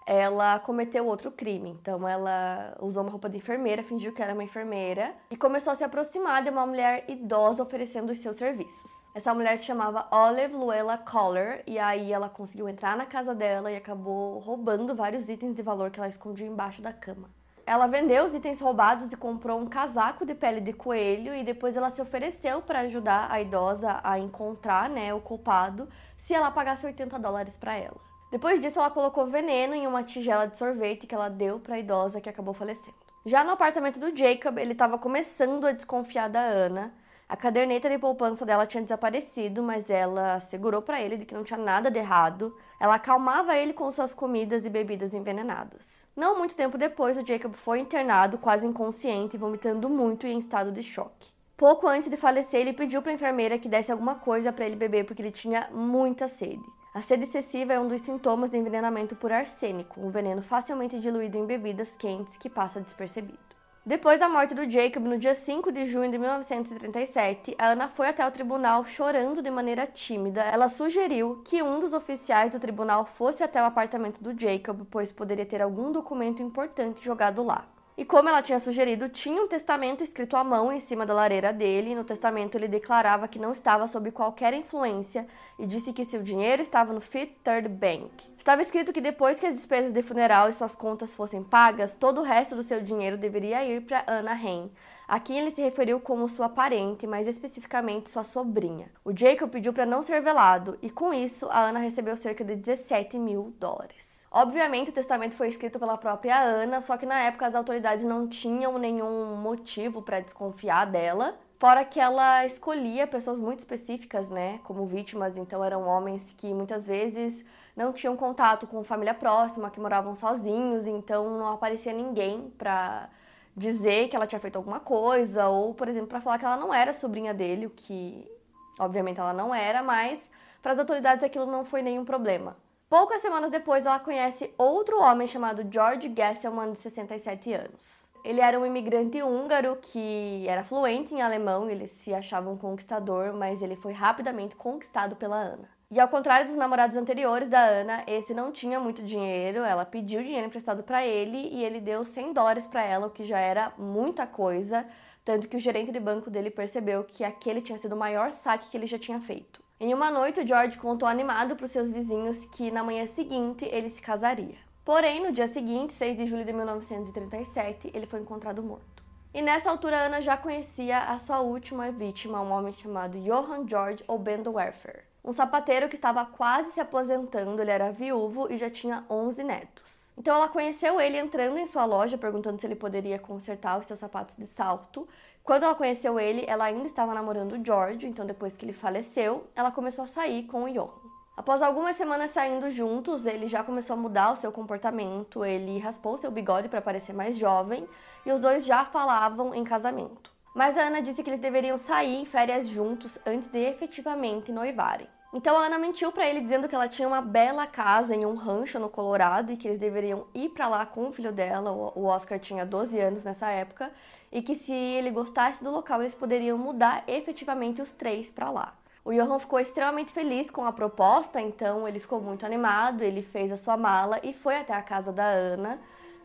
ela 0.09 0.57
cometeu 0.57 1.05
outro 1.05 1.29
crime. 1.29 1.69
Então, 1.69 2.07
ela 2.07 2.75
usou 2.81 3.03
uma 3.03 3.11
roupa 3.11 3.29
de 3.29 3.37
enfermeira, 3.37 3.83
fingiu 3.83 4.11
que 4.11 4.23
era 4.23 4.33
uma 4.33 4.43
enfermeira 4.43 5.13
e 5.29 5.37
começou 5.37 5.71
a 5.71 5.75
se 5.75 5.83
aproximar 5.83 6.41
de 6.41 6.49
uma 6.49 6.65
mulher 6.65 7.05
idosa 7.07 7.61
oferecendo 7.61 8.11
os 8.11 8.17
seus 8.17 8.35
serviços. 8.37 8.89
Essa 9.13 9.35
mulher 9.35 9.59
se 9.59 9.65
chamava 9.65 10.07
Olive 10.11 10.55
Luella 10.55 10.97
Collar 10.97 11.59
e 11.67 11.77
aí 11.77 12.11
ela 12.11 12.27
conseguiu 12.27 12.67
entrar 12.67 12.97
na 12.97 13.05
casa 13.05 13.35
dela 13.35 13.71
e 13.71 13.75
acabou 13.75 14.39
roubando 14.39 14.95
vários 14.95 15.29
itens 15.29 15.55
de 15.55 15.61
valor 15.61 15.91
que 15.91 15.99
ela 15.99 16.09
escondia 16.09 16.47
embaixo 16.47 16.81
da 16.81 16.91
cama. 16.91 17.29
Ela 17.63 17.85
vendeu 17.85 18.25
os 18.25 18.33
itens 18.33 18.59
roubados 18.59 19.13
e 19.13 19.17
comprou 19.17 19.59
um 19.59 19.67
casaco 19.67 20.25
de 20.25 20.33
pele 20.33 20.59
de 20.59 20.73
coelho 20.73 21.35
e 21.35 21.43
depois 21.43 21.77
ela 21.77 21.91
se 21.91 22.01
ofereceu 22.01 22.63
para 22.63 22.79
ajudar 22.79 23.27
a 23.29 23.39
idosa 23.39 23.99
a 24.03 24.17
encontrar, 24.17 24.89
né, 24.89 25.13
o 25.13 25.21
culpado, 25.21 25.87
se 26.17 26.33
ela 26.33 26.49
pagasse 26.49 26.87
80 26.87 27.19
dólares 27.19 27.55
para 27.55 27.77
ela. 27.77 28.08
Depois 28.31 28.61
disso, 28.61 28.79
ela 28.79 28.91
colocou 28.91 29.27
veneno 29.27 29.73
em 29.73 29.87
uma 29.87 30.03
tigela 30.03 30.47
de 30.47 30.57
sorvete 30.57 31.07
que 31.07 31.15
ela 31.15 31.29
deu 31.29 31.59
para 31.59 31.75
a 31.75 31.79
idosa 31.79 32.21
que 32.21 32.29
acabou 32.29 32.53
falecendo. 32.53 32.97
Já 33.25 33.43
no 33.43 33.51
apartamento 33.51 33.99
do 33.99 34.15
Jacob, 34.15 34.57
ele 34.57 34.73
estava 34.73 34.97
começando 34.97 35.65
a 35.65 35.71
desconfiar 35.71 36.29
da 36.29 36.41
Ana 36.41 36.93
a 37.29 37.37
caderneta 37.37 37.87
de 37.87 37.99
poupança 37.99 38.43
dela 38.43 38.65
tinha 38.65 38.81
desaparecido, 38.81 39.61
mas 39.61 39.87
ela 39.87 40.33
assegurou 40.33 40.81
para 40.81 40.99
ele 40.99 41.15
de 41.15 41.25
que 41.27 41.35
não 41.35 41.43
tinha 41.43 41.59
nada 41.59 41.91
de 41.91 41.99
errado. 41.99 42.57
Ela 42.79 42.95
acalmava 42.95 43.55
ele 43.55 43.71
com 43.71 43.91
suas 43.91 44.15
comidas 44.15 44.65
e 44.65 44.69
bebidas 44.69 45.13
envenenadas. 45.13 46.07
Não 46.15 46.39
muito 46.39 46.55
tempo 46.55 46.75
depois, 46.75 47.17
o 47.17 47.25
Jacob 47.25 47.53
foi 47.53 47.77
internado, 47.77 48.39
quase 48.39 48.65
inconsciente, 48.65 49.37
vomitando 49.37 49.87
muito 49.87 50.25
e 50.25 50.31
em 50.31 50.39
estado 50.39 50.71
de 50.71 50.81
choque. 50.81 51.31
Pouco 51.59 51.89
antes 51.89 52.09
de 52.09 52.15
falecer, 52.15 52.61
ele 52.61 52.71
pediu 52.71 53.01
para 53.01 53.11
a 53.11 53.15
enfermeira 53.15 53.59
que 53.59 53.67
desse 53.67 53.91
alguma 53.91 54.15
coisa 54.15 54.49
para 54.49 54.65
ele 54.65 54.77
beber 54.77 55.03
porque 55.03 55.21
ele 55.21 55.29
tinha 55.29 55.67
muita 55.73 56.25
sede. 56.29 56.63
A 56.93 57.01
sede 57.01 57.25
excessiva 57.25 57.73
é 57.73 57.79
um 57.79 57.89
dos 57.89 57.99
sintomas 57.99 58.49
de 58.49 58.57
envenenamento 58.57 59.13
por 59.13 59.29
arsênico, 59.29 59.99
um 59.99 60.09
veneno 60.09 60.41
facilmente 60.41 60.97
diluído 61.01 61.37
em 61.37 61.45
bebidas 61.45 61.93
quentes 61.97 62.37
que 62.37 62.49
passa 62.49 62.79
despercebido. 62.79 63.37
Depois 63.85 64.21
da 64.21 64.29
morte 64.29 64.55
do 64.55 64.71
Jacob, 64.71 65.03
no 65.03 65.17
dia 65.17 65.35
5 65.35 65.69
de 65.69 65.85
junho 65.85 66.09
de 66.09 66.17
1937, 66.17 67.53
a 67.59 67.71
Ana 67.71 67.89
foi 67.89 68.07
até 68.07 68.25
o 68.25 68.31
tribunal 68.31 68.85
chorando 68.85 69.41
de 69.41 69.51
maneira 69.51 69.85
tímida. 69.85 70.43
Ela 70.43 70.69
sugeriu 70.69 71.41
que 71.43 71.61
um 71.61 71.81
dos 71.81 71.91
oficiais 71.91 72.53
do 72.53 72.59
tribunal 72.59 73.03
fosse 73.03 73.43
até 73.43 73.61
o 73.61 73.65
apartamento 73.65 74.23
do 74.23 74.31
Jacob, 74.39 74.87
pois 74.89 75.11
poderia 75.11 75.45
ter 75.45 75.61
algum 75.61 75.91
documento 75.91 76.41
importante 76.41 77.03
jogado 77.03 77.43
lá. 77.43 77.65
E 77.99 78.05
como 78.05 78.29
ela 78.29 78.41
tinha 78.41 78.61
sugerido, 78.61 79.09
tinha 79.09 79.43
um 79.43 79.47
testamento 79.49 80.01
escrito 80.01 80.37
à 80.37 80.41
mão 80.41 80.71
em 80.71 80.79
cima 80.79 81.05
da 81.05 81.13
lareira 81.13 81.51
dele. 81.51 81.93
No 81.93 82.05
testamento 82.05 82.55
ele 82.55 82.69
declarava 82.69 83.27
que 83.27 83.37
não 83.37 83.51
estava 83.51 83.89
sob 83.89 84.09
qualquer 84.09 84.53
influência 84.53 85.27
e 85.59 85.67
disse 85.67 85.91
que 85.91 86.05
seu 86.05 86.23
dinheiro 86.23 86.61
estava 86.61 86.93
no 86.93 87.01
Fifth 87.01 87.35
Third 87.43 87.67
Bank. 87.67 88.09
Estava 88.37 88.61
escrito 88.61 88.93
que 88.93 89.01
depois 89.01 89.37
que 89.37 89.45
as 89.45 89.55
despesas 89.55 89.91
de 89.91 90.01
funeral 90.01 90.47
e 90.47 90.53
suas 90.53 90.73
contas 90.73 91.13
fossem 91.13 91.43
pagas, 91.43 91.93
todo 91.93 92.21
o 92.21 92.23
resto 92.23 92.55
do 92.55 92.63
seu 92.63 92.81
dinheiro 92.81 93.17
deveria 93.17 93.65
ir 93.65 93.81
para 93.81 94.05
Anna 94.07 94.31
Hain. 94.31 94.71
A 95.05 95.19
quem 95.19 95.37
ele 95.37 95.51
se 95.51 95.61
referiu 95.61 95.99
como 95.99 96.29
sua 96.29 96.47
parente, 96.47 97.05
mais 97.05 97.27
especificamente 97.27 98.09
sua 98.09 98.23
sobrinha. 98.23 98.89
O 99.03 99.11
Jacob 99.13 99.49
pediu 99.49 99.73
para 99.73 99.85
não 99.85 100.03
ser 100.03 100.21
velado 100.21 100.79
e 100.81 100.89
com 100.89 101.13
isso 101.13 101.47
a 101.49 101.63
Ana 101.63 101.79
recebeu 101.79 102.15
cerca 102.15 102.45
de 102.45 102.55
17 102.55 103.19
mil 103.19 103.53
dólares. 103.59 104.08
Obviamente, 104.31 104.91
o 104.91 104.93
testamento 104.93 105.35
foi 105.35 105.47
escrito 105.49 105.79
pela 105.79 105.97
própria 105.97 106.39
Ana, 106.39 106.81
só 106.81 106.97
que 106.97 107.05
na 107.05 107.19
época 107.21 107.47
as 107.47 107.55
autoridades 107.55 108.05
não 108.05 108.27
tinham 108.27 108.77
nenhum 108.77 109.35
motivo 109.37 110.03
para 110.03 110.19
desconfiar 110.19 110.85
dela. 110.85 111.35
Fora 111.57 111.83
que 111.83 111.99
ela 111.99 112.45
escolhia 112.45 113.07
pessoas 113.07 113.39
muito 113.39 113.59
específicas, 113.59 114.29
né, 114.29 114.59
como 114.63 114.85
vítimas, 114.85 115.35
então 115.35 115.65
eram 115.65 115.85
homens 115.87 116.23
que 116.37 116.53
muitas 116.53 116.85
vezes 116.85 117.43
não 117.75 117.91
tinham 117.91 118.15
contato 118.15 118.67
com 118.67 118.83
família 118.83 119.13
próxima, 119.13 119.69
que 119.69 119.79
moravam 119.79 120.15
sozinhos, 120.15 120.85
então 120.85 121.37
não 121.37 121.51
aparecia 121.53 121.91
ninguém 121.91 122.53
pra 122.57 123.09
dizer 123.57 124.09
que 124.09 124.15
ela 124.15 124.27
tinha 124.27 124.39
feito 124.39 124.55
alguma 124.55 124.79
coisa, 124.79 125.47
ou, 125.49 125.73
por 125.73 125.89
exemplo, 125.89 126.07
para 126.07 126.21
falar 126.21 126.37
que 126.37 126.45
ela 126.45 126.55
não 126.55 126.73
era 126.73 126.93
sobrinha 126.93 127.33
dele, 127.33 127.65
o 127.65 127.71
que 127.71 128.29
obviamente 128.77 129.19
ela 129.19 129.33
não 129.33 129.53
era, 129.53 129.83
mas 129.83 130.19
para 130.61 130.73
as 130.73 130.79
autoridades 130.79 131.23
aquilo 131.23 131.45
não 131.45 131.65
foi 131.65 131.81
nenhum 131.81 132.05
problema. 132.05 132.55
Poucas 132.89 133.21
semanas 133.21 133.51
depois, 133.51 133.85
ela 133.85 133.99
conhece 133.99 134.51
outro 134.57 134.99
homem 134.99 135.27
chamado 135.27 135.63
George 135.71 136.11
Gesselman, 136.11 136.73
de 136.73 136.81
67 136.81 137.53
anos. 137.53 138.09
Ele 138.25 138.41
era 138.41 138.59
um 138.59 138.65
imigrante 138.65 139.21
húngaro 139.21 139.77
que 139.79 140.43
era 140.47 140.63
fluente 140.63 141.13
em 141.13 141.21
alemão, 141.21 141.69
ele 141.69 141.85
se 141.85 142.11
achava 142.15 142.49
um 142.49 142.57
conquistador, 142.57 143.31
mas 143.31 143.61
ele 143.61 143.75
foi 143.75 143.93
rapidamente 143.93 144.55
conquistado 144.55 145.15
pela 145.15 145.35
Ana. 145.35 145.69
E 145.91 145.99
ao 145.99 146.07
contrário 146.07 146.47
dos 146.47 146.57
namorados 146.57 146.97
anteriores 146.97 147.47
da 147.47 147.63
Ana, 147.63 148.03
esse 148.07 148.33
não 148.33 148.51
tinha 148.51 148.79
muito 148.79 149.03
dinheiro, 149.03 149.59
ela 149.59 149.85
pediu 149.85 150.23
dinheiro 150.23 150.47
emprestado 150.47 150.81
para 150.81 151.05
ele 151.05 151.47
e 151.51 151.63
ele 151.63 151.79
deu 151.79 152.03
100 152.03 152.33
dólares 152.33 152.65
para 152.65 152.83
ela, 152.83 153.05
o 153.05 153.11
que 153.11 153.23
já 153.23 153.37
era 153.37 153.71
muita 153.77 154.25
coisa, 154.25 154.83
tanto 155.23 155.47
que 155.47 155.57
o 155.57 155.59
gerente 155.59 155.91
de 155.91 155.99
banco 155.99 156.31
dele 156.31 156.49
percebeu 156.49 157.03
que 157.03 157.23
aquele 157.23 157.61
tinha 157.61 157.77
sido 157.77 157.93
o 157.93 157.99
maior 157.99 158.31
saque 158.31 158.67
que 158.67 158.75
ele 158.75 158.87
já 158.87 158.97
tinha 158.97 159.19
feito. 159.19 159.68
Em 159.79 159.93
uma 159.93 160.11
noite, 160.11 160.45
George 160.45 160.77
contou 160.77 161.07
animado 161.07 161.55
para 161.55 161.67
seus 161.67 161.89
vizinhos 161.89 162.45
que 162.49 162.69
na 162.69 162.83
manhã 162.83 163.07
seguinte 163.07 163.63
ele 163.63 163.89
se 163.89 164.01
casaria. 164.01 164.57
Porém, 164.83 165.23
no 165.23 165.31
dia 165.31 165.47
seguinte, 165.47 165.93
6 165.93 166.17
de 166.17 166.25
julho 166.25 166.43
de 166.43 166.51
1937, 166.51 167.89
ele 167.93 168.05
foi 168.05 168.19
encontrado 168.19 168.61
morto. 168.61 169.01
E 169.33 169.41
nessa 169.41 169.69
altura, 169.69 170.05
Ana 170.05 170.21
já 170.21 170.35
conhecia 170.35 170.99
a 170.99 171.17
sua 171.17 171.39
última 171.39 171.91
vítima, 171.91 172.41
um 172.41 172.51
homem 172.51 172.73
chamado 172.73 173.17
Johann 173.19 173.65
George 173.67 174.03
Obendowerfer 174.05 175.09
um 175.23 175.33
sapateiro 175.33 175.89
que 175.89 175.95
estava 175.95 176.25
quase 176.25 176.71
se 176.71 176.79
aposentando, 176.79 177.61
ele 177.61 177.71
era 177.71 177.91
viúvo 177.91 178.51
e 178.51 178.57
já 178.57 178.69
tinha 178.69 179.03
11 179.09 179.43
netos. 179.43 179.99
Então 180.17 180.35
ela 180.35 180.49
conheceu 180.49 180.99
ele 180.99 181.17
entrando 181.17 181.57
em 181.57 181.67
sua 181.67 181.85
loja, 181.85 182.17
perguntando 182.17 182.59
se 182.59 182.67
ele 182.67 182.75
poderia 182.75 183.19
consertar 183.19 183.79
os 183.79 183.85
seus 183.85 183.99
sapatos 183.99 184.35
de 184.35 184.47
salto. 184.47 185.07
Quando 185.49 185.63
ela 185.63 185.73
conheceu 185.73 186.19
ele, 186.19 186.45
ela 186.47 186.65
ainda 186.65 186.85
estava 186.85 187.11
namorando 187.11 187.53
o 187.53 187.65
George, 187.65 188.05
então 188.05 188.23
depois 188.23 188.55
que 188.55 188.63
ele 188.63 188.71
faleceu, 188.71 189.47
ela 189.55 189.71
começou 189.71 190.03
a 190.03 190.07
sair 190.07 190.43
com 190.43 190.65
o 190.65 190.71
Johan. 190.71 190.91
Após 191.35 191.63
algumas 191.63 191.97
semanas 191.97 192.29
saindo 192.29 192.69
juntos, 192.69 193.25
ele 193.25 193.47
já 193.47 193.63
começou 193.63 193.95
a 193.95 193.99
mudar 193.99 194.31
o 194.31 194.35
seu 194.35 194.51
comportamento, 194.51 195.43
ele 195.43 195.79
raspou 195.79 196.19
seu 196.19 196.29
bigode 196.29 196.69
para 196.69 196.83
parecer 196.83 197.13
mais 197.13 197.35
jovem 197.35 197.89
e 198.27 198.31
os 198.31 198.39
dois 198.39 198.63
já 198.63 198.85
falavam 198.85 199.55
em 199.55 199.63
casamento. 199.63 200.31
Mas 200.53 200.77
a 200.77 200.81
Ana 200.81 201.01
disse 201.01 201.23
que 201.23 201.29
eles 201.31 201.41
deveriam 201.41 201.79
sair 201.79 202.21
em 202.21 202.25
férias 202.25 202.67
juntos 202.67 203.17
antes 203.25 203.49
de 203.49 203.57
efetivamente 203.57 204.51
noivarem. 204.51 205.07
Então 205.31 205.57
a 205.57 205.65
Ana 205.65 205.77
mentiu 205.77 206.11
para 206.11 206.27
ele 206.27 206.41
dizendo 206.41 206.67
que 206.67 206.73
ela 206.73 206.87
tinha 206.87 207.07
uma 207.07 207.21
bela 207.21 207.67
casa 207.67 208.15
em 208.15 208.25
um 208.25 208.35
rancho 208.35 208.79
no 208.79 208.89
Colorado 208.89 209.51
e 209.51 209.57
que 209.57 209.67
eles 209.67 209.79
deveriam 209.79 210.25
ir 210.33 210.49
para 210.49 210.67
lá 210.67 210.85
com 210.87 211.07
o 211.07 211.11
filho 211.11 211.31
dela. 211.31 211.71
O 211.71 212.05
Oscar 212.05 212.39
tinha 212.39 212.65
12 212.65 212.99
anos 212.99 213.23
nessa 213.23 213.49
época 213.49 213.91
e 214.31 214.41
que 214.41 214.55
se 214.55 214.73
ele 214.73 215.11
gostasse 215.11 215.63
do 215.63 215.71
local 215.71 216.01
eles 216.01 216.15
poderiam 216.15 216.57
mudar 216.57 217.03
efetivamente 217.07 217.81
os 217.81 217.93
três 217.93 218.29
para 218.29 218.49
lá. 218.49 218.73
O 219.03 219.11
Johan 219.11 219.39
ficou 219.39 219.59
extremamente 219.59 220.11
feliz 220.11 220.51
com 220.51 220.65
a 220.65 220.71
proposta, 220.71 221.41
então 221.41 221.87
ele 221.87 221.99
ficou 221.99 222.21
muito 222.21 222.45
animado, 222.45 223.01
ele 223.01 223.21
fez 223.21 223.51
a 223.51 223.57
sua 223.57 223.77
mala 223.77 224.19
e 224.23 224.33
foi 224.33 224.57
até 224.57 224.73
a 224.73 224.81
casa 224.81 225.11
da 225.11 225.25
Ana 225.25 225.79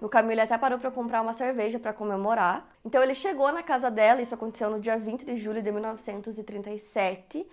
no 0.04 0.08
caminho, 0.11 0.32
ele 0.32 0.42
até 0.42 0.58
parou 0.58 0.78
para 0.78 0.90
comprar 0.90 1.23
uma 1.23 1.32
cerveja 1.32 1.78
para 1.78 1.90
comemorar. 1.92 2.68
Então, 2.84 3.02
ele 3.02 3.14
chegou 3.14 3.50
na 3.50 3.62
casa 3.62 3.90
dela, 3.90 4.20
isso 4.20 4.34
aconteceu 4.34 4.68
no 4.70 4.78
dia 4.78 4.99
20 4.99 5.25
de 5.25 5.38
julho 5.38 5.62
de 5.62 5.73
1937. 5.73 7.46